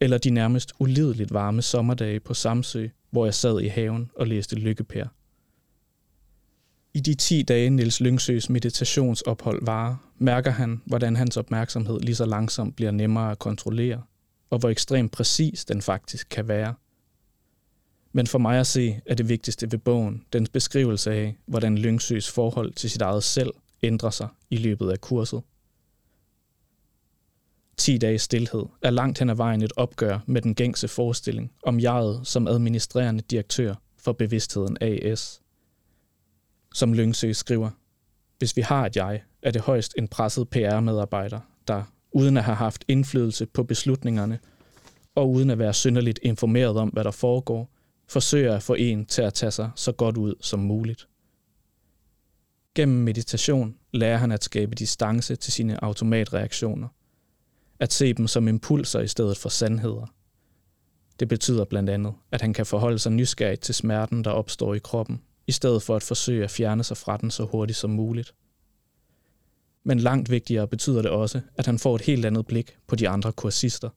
eller 0.00 0.18
de 0.18 0.30
nærmest 0.30 0.72
ulideligt 0.78 1.32
varme 1.32 1.62
sommerdage 1.62 2.20
på 2.20 2.34
Samsø, 2.34 2.88
hvor 3.10 3.26
jeg 3.26 3.34
sad 3.34 3.60
i 3.60 3.66
haven 3.66 4.10
og 4.16 4.26
læste 4.26 4.56
Lykkepær. 4.56 5.04
I 6.96 7.00
de 7.00 7.14
10 7.14 7.42
dage 7.42 7.70
Nils 7.70 8.00
Lyngsøs 8.00 8.50
meditationsophold 8.50 9.64
varer, 9.64 9.96
mærker 10.18 10.50
han, 10.50 10.82
hvordan 10.86 11.16
hans 11.16 11.36
opmærksomhed 11.36 12.00
lige 12.00 12.14
så 12.14 12.26
langsomt 12.26 12.76
bliver 12.76 12.90
nemmere 12.90 13.30
at 13.30 13.38
kontrollere, 13.38 14.02
og 14.50 14.58
hvor 14.58 14.68
ekstremt 14.68 15.12
præcis 15.12 15.64
den 15.64 15.82
faktisk 15.82 16.26
kan 16.30 16.48
være. 16.48 16.74
Men 18.12 18.26
for 18.26 18.38
mig 18.38 18.60
at 18.60 18.66
se 18.66 19.00
er 19.06 19.14
det 19.14 19.28
vigtigste 19.28 19.72
ved 19.72 19.78
bogen 19.78 20.24
dens 20.32 20.48
beskrivelse 20.48 21.12
af, 21.12 21.36
hvordan 21.46 21.78
Lyngsøs 21.78 22.30
forhold 22.30 22.72
til 22.72 22.90
sit 22.90 23.02
eget 23.02 23.24
selv 23.24 23.50
ændrer 23.82 24.10
sig 24.10 24.28
i 24.50 24.56
løbet 24.56 24.90
af 24.90 25.00
kurset. 25.00 25.42
10 27.76 27.98
dages 27.98 28.22
stillhed 28.22 28.64
er 28.82 28.90
langt 28.90 29.18
hen 29.18 29.30
ad 29.30 29.34
vejen 29.34 29.62
et 29.62 29.72
opgør 29.76 30.18
med 30.26 30.42
den 30.42 30.54
gængse 30.54 30.88
forestilling 30.88 31.52
om 31.62 31.80
jeget 31.80 32.20
som 32.24 32.46
administrerende 32.46 33.22
direktør 33.30 33.74
for 33.98 34.12
bevidstheden 34.12 34.76
AS. 34.80 35.43
Som 36.74 36.92
Lyngsø 36.92 37.32
skriver, 37.32 37.70
hvis 38.38 38.56
vi 38.56 38.62
har 38.62 38.86
et 38.86 38.96
jeg, 38.96 39.22
er 39.42 39.50
det 39.50 39.62
højst 39.62 39.94
en 39.98 40.08
presset 40.08 40.48
PR-medarbejder, 40.48 41.40
der, 41.68 41.82
uden 42.12 42.36
at 42.36 42.44
have 42.44 42.56
haft 42.56 42.84
indflydelse 42.88 43.46
på 43.46 43.62
beslutningerne, 43.62 44.38
og 45.14 45.30
uden 45.30 45.50
at 45.50 45.58
være 45.58 45.74
synderligt 45.74 46.18
informeret 46.22 46.76
om, 46.76 46.88
hvad 46.88 47.04
der 47.04 47.10
foregår, 47.10 47.70
forsøger 48.08 48.56
at 48.56 48.62
få 48.62 48.74
en 48.74 49.06
til 49.06 49.22
at 49.22 49.34
tage 49.34 49.50
sig 49.50 49.70
så 49.76 49.92
godt 49.92 50.16
ud 50.16 50.34
som 50.40 50.60
muligt. 50.60 51.08
Gennem 52.74 52.98
meditation 52.98 53.76
lærer 53.92 54.16
han 54.16 54.32
at 54.32 54.44
skabe 54.44 54.74
distance 54.74 55.36
til 55.36 55.52
sine 55.52 55.84
automatreaktioner– 55.84 56.88
at 57.80 57.92
se 57.92 58.12
dem 58.12 58.26
som 58.26 58.48
impulser 58.48 59.00
i 59.00 59.08
stedet 59.08 59.36
for 59.36 59.48
sandheder. 59.48 60.06
Det 61.20 61.28
betyder 61.28 61.64
blandt 61.64 61.90
andet, 61.90 62.14
at 62.30 62.40
han 62.40 62.52
kan 62.52 62.66
forholde 62.66 62.98
sig 62.98 63.12
nysgerrigt 63.12 63.60
til 63.60 63.74
smerten, 63.74 64.24
der 64.24 64.30
opstår 64.30 64.74
i 64.74 64.78
kroppen, 64.78 65.22
i 65.46 65.52
stedet 65.52 65.82
for 65.82 65.96
at 65.96 66.02
forsøge 66.02 66.44
at 66.44 66.50
fjerne 66.50 66.84
sig 66.84 66.96
fra 66.96 67.16
den 67.16 67.30
så 67.30 67.44
hurtigt 67.44 67.78
som 67.78 67.90
muligt. 67.90 68.34
Men 69.84 70.00
langt 70.00 70.30
vigtigere 70.30 70.68
betyder 70.68 71.02
det 71.02 71.10
også, 71.10 71.40
at 71.54 71.66
han 71.66 71.78
får 71.78 71.94
et 71.94 72.02
helt 72.02 72.24
andet 72.24 72.46
blik 72.46 72.76
på 72.86 72.96
de 72.96 73.08
andre 73.08 73.32
kursister. 73.32 73.90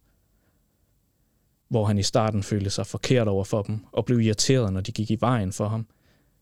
Hvor 1.69 1.85
han 1.85 1.97
i 1.97 2.03
starten 2.03 2.43
følte 2.43 2.69
sig 2.69 2.87
forkert 2.87 3.27
over 3.27 3.43
for 3.43 3.61
dem 3.61 3.85
og 3.91 4.05
blev 4.05 4.21
irriteret, 4.21 4.73
når 4.73 4.81
de 4.81 4.91
gik 4.91 5.11
i 5.11 5.17
vejen 5.19 5.53
for 5.53 5.67
ham, 5.67 5.87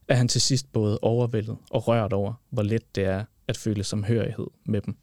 er 0.08 0.15
han 0.15 0.28
til 0.28 0.41
sidst 0.41 0.74
både 0.74 1.00
overvældet 1.02 1.58
og 1.72 1.88
rørt 1.88 2.13
over, 2.13 2.34
hvor 2.50 2.63
let 2.63 2.96
det 2.96 3.04
er 3.04 3.26
at 3.48 3.58
føle 3.58 3.84
samhørighed 3.84 4.48
med 4.65 4.82
dem. 4.82 4.98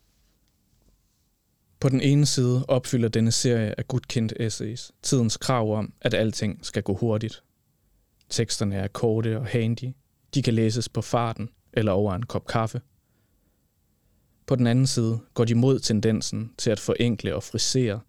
På 1.80 1.88
den 1.88 2.00
ene 2.00 2.26
side 2.26 2.64
opfylder 2.68 3.08
denne 3.08 3.32
serie 3.32 3.78
af 3.78 3.88
gudkendte 3.88 4.40
essays 4.40 4.92
tidens 5.02 5.36
krav 5.36 5.76
om, 5.78 5.92
at 6.00 6.14
alting 6.14 6.66
skal 6.66 6.82
gå 6.82 6.94
hurtigt. 6.94 7.42
Teksterne 8.32 8.76
er 8.76 8.88
korte 8.88 9.38
og 9.38 9.46
handy. 9.46 9.92
De 10.34 10.42
kan 10.42 10.54
læses 10.54 10.88
på 10.88 11.02
farten 11.02 11.48
eller 11.72 11.92
over 11.92 12.14
en 12.14 12.22
kop 12.22 12.46
kaffe. 12.46 12.80
På 14.46 14.56
den 14.56 14.66
anden 14.66 14.86
side 14.86 15.20
går 15.34 15.44
de 15.44 15.54
mod 15.54 15.78
tendensen 15.78 16.52
til 16.58 16.70
at 16.70 16.80
forenkle 16.80 17.34
og 17.34 17.42
frisere, 17.42 18.00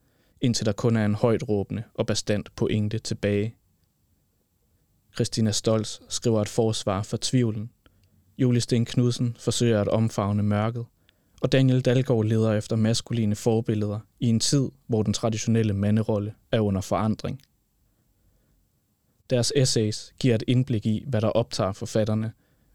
indtil 0.42 0.66
der 0.66 0.72
kun 0.72 0.98
er 0.98 1.06
en 1.06 1.16
højt 1.16 1.50
råbende 1.50 1.84
og 1.94 2.06
bestandt 2.06 2.56
pointe 2.56 3.00
tilbage. 3.00 3.56
Christina 5.16 5.52
Stolz 5.52 6.00
skriver 6.10 6.42
et 6.42 6.50
forsvar 6.50 7.02
for 7.02 7.18
tvivlen. 7.22 7.70
Julie 8.38 8.62
Sten 8.62 8.86
Knudsen 8.86 9.36
forsøger 9.40 9.82
at 9.82 9.88
omfavne 9.88 10.44
mørket, 10.44 10.86
og 11.42 11.52
Daniel 11.52 11.82
Dalgaard 11.82 12.26
leder 12.26 12.54
efter 12.54 12.76
maskuline 12.76 13.36
forbilleder 13.36 14.00
i 14.20 14.28
en 14.28 14.40
tid, 14.40 14.70
hvor 14.88 15.04
den 15.04 15.14
traditionelle 15.14 15.74
manderolle 15.74 16.34
er 16.52 16.60
under 16.60 16.82
forandring. 16.82 17.42
Deres 19.30 19.54
essays 19.56 20.14
giver 20.20 20.36
et 20.36 20.44
indblik 20.48 20.86
i, 20.86 21.04
hvad 21.08 21.22
der 21.22 21.30
optager 21.30 21.72
forfatterne, 21.72 22.32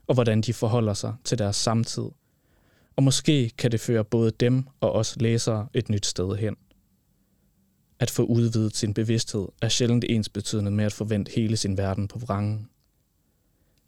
og 0.07 0.15
hvordan 0.15 0.41
de 0.41 0.53
forholder 0.53 0.95
sig 0.95 1.15
til 1.25 1.39
deres 1.39 1.57
samtid. 1.57 2.05
Og 2.97 3.03
måske 3.03 3.51
kan 3.59 3.73
det 3.73 3.81
føre 3.81 4.05
både 4.05 4.31
dem 4.31 4.65
og 4.81 4.93
os 4.93 5.17
læsere 5.21 5.69
et 5.75 5.89
nyt 5.89 6.07
sted 6.07 6.37
hen. 6.37 6.57
At 8.01 8.11
få 8.11 8.23
udvidet 8.23 8.77
sin 8.77 8.95
bevidsthed 8.95 9.49
er 9.63 9.69
sjældent 9.69 10.05
ens 10.09 10.29
betydende 10.29 10.71
med 10.71 10.85
at 10.85 10.93
forvente 10.93 11.33
hele 11.37 11.57
sin 11.57 11.79
verden 11.79 12.09
på 12.09 12.19
vrangen. 12.19 12.69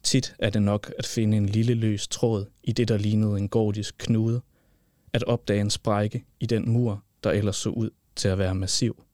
Tit 0.03 0.35
er 0.39 0.51
det 0.51 0.63
nok 0.63 0.93
at 0.99 1.07
finde 1.07 1.37
en 1.37 1.47
lille 1.47 1.75
løs 1.75 2.09
tråd 2.09 2.47
i 2.65 2.73
det, 2.73 2.89
der 2.89 2.97
lignede 2.97 3.39
en 3.39 3.49
gordisk 3.49 3.95
knude, 3.99 4.41
at 5.13 5.25
opdage 5.25 5.61
en 5.61 5.71
sprække 5.71 6.25
i 6.41 6.47
den 6.47 6.71
mur, 6.71 7.05
der 7.25 7.31
ellers 7.31 7.57
så 7.57 7.71
ud 7.71 7.91
til 8.17 8.29
at 8.29 8.39
være 8.39 8.55
massiv. 8.55 9.05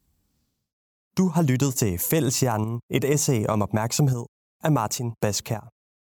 Du 1.19 1.29
har 1.29 1.43
lyttet 1.43 1.75
til 1.75 1.99
Fælleshjernen, 1.99 2.81
et 2.91 3.05
essay 3.05 3.47
om 3.47 3.63
opmærksomhed 3.63 4.25
af 4.65 4.73
Martin 4.73 5.13
Baskær. 5.21 5.76